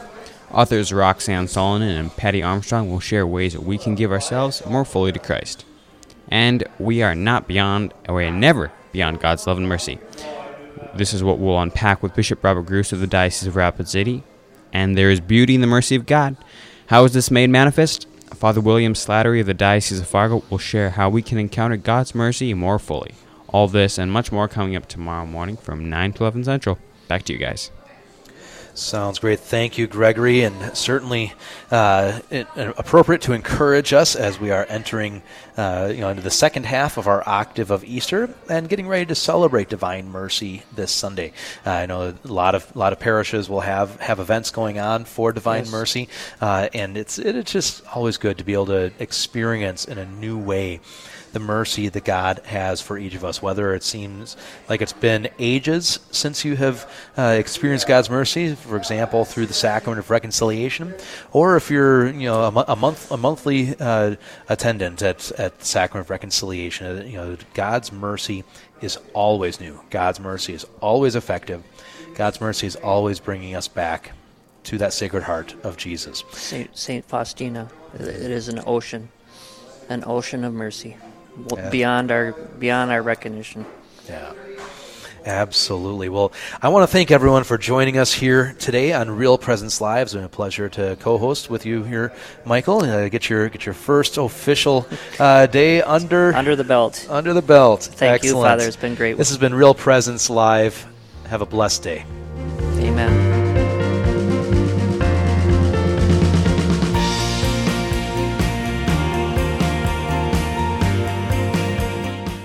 [0.54, 5.14] Authors Roxanne Salonen and Patty Armstrong will share ways we can give ourselves more fully
[5.14, 5.64] to Christ.
[6.28, 10.00] And we are not beyond, we are never beyond God's love and mercy.
[10.94, 14.24] This is what we'll unpack with Bishop Robert Gruss of the Diocese of Rapid City.
[14.74, 16.36] And there is beauty in the mercy of God.
[16.88, 18.08] How is this made manifest?
[18.34, 22.14] Father William Slattery of the Diocese of Fargo will share how we can encounter God's
[22.14, 23.14] mercy more fully.
[23.48, 26.78] All this and much more coming up tomorrow morning from 9 to 11 Central.
[27.08, 27.72] Back to you guys.
[28.74, 29.40] Sounds great.
[29.40, 31.34] Thank you, Gregory, and certainly
[31.72, 35.22] uh, it, uh, appropriate to encourage us as we are entering,
[35.58, 39.06] uh, you know, into the second half of our octave of Easter and getting ready
[39.06, 41.34] to celebrate Divine Mercy this Sunday.
[41.66, 45.04] Uh, I know a lot of lot of parishes will have, have events going on
[45.04, 45.72] for Divine yes.
[45.72, 46.10] Mercy,
[46.40, 50.06] uh, and it's it, it's just always good to be able to experience in a
[50.06, 50.80] new way
[51.34, 54.36] the mercy that God has for each of us, whether it seems
[54.68, 59.54] like it's been ages since you have uh, experienced God's mercy, for example, through the
[59.54, 60.94] sacrament of reconciliation,
[61.32, 64.16] or if you're you know a, a month a monthly uh,
[64.50, 67.00] attendant at at the sacrament of reconciliation.
[67.00, 68.44] Uh, you know, God's mercy
[68.82, 69.80] is always new.
[69.90, 71.64] God's mercy is always effective.
[72.16, 74.12] God's mercy is always bringing us back
[74.64, 76.24] to that sacred heart of Jesus.
[76.32, 79.10] Saint, Saint Faustina, it is an ocean,
[79.90, 80.98] an ocean of mercy
[81.54, 81.70] yeah.
[81.70, 83.66] beyond our beyond our recognition.
[84.08, 84.34] Yeah.
[85.26, 86.10] Absolutely.
[86.10, 90.08] Well, I want to thank everyone for joining us here today on Real Presence Live.
[90.08, 92.12] It's been a pleasure to co-host with you here,
[92.44, 92.84] Michael.
[92.84, 94.88] Uh, get your get your first official
[95.20, 97.06] uh, day under under the belt.
[97.10, 97.84] Under the belt.
[97.84, 98.36] Thank Excellent.
[98.36, 98.68] you, Father.
[98.68, 99.18] It's been great.
[99.18, 100.88] This has been Real Presence Live.
[101.28, 102.04] Have a blessed day.
[102.80, 103.31] Amen.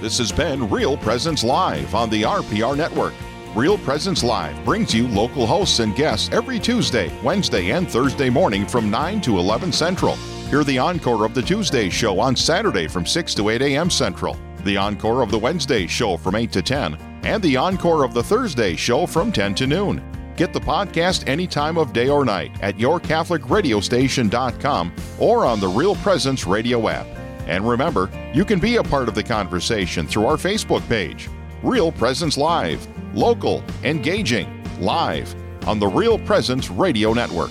[0.07, 3.13] This has been Real Presence Live on the RPR Network.
[3.57, 8.69] Real Presence Live brings you local hosts and guests every Tuesday, Wednesday, and Thursday morning
[8.69, 10.15] from 9 to 11 Central.
[10.49, 13.91] Hear the encore of the Tuesday show on Saturday from 6 to 8 a.m.
[13.91, 16.95] Central, the encore of the Wednesday show from 8 to 10,
[17.25, 20.01] and the encore of the Thursday show from 10 to noon.
[20.37, 25.97] Get the podcast any time of day or night at yourcatholicradiostation.com or on the Real
[25.97, 27.16] Presence radio app.
[27.47, 31.29] And remember, you can be a part of the conversation through our Facebook page.
[31.63, 32.87] Real Presence Live.
[33.15, 35.35] Local, engaging, live
[35.67, 37.51] on the Real Presence Radio Network.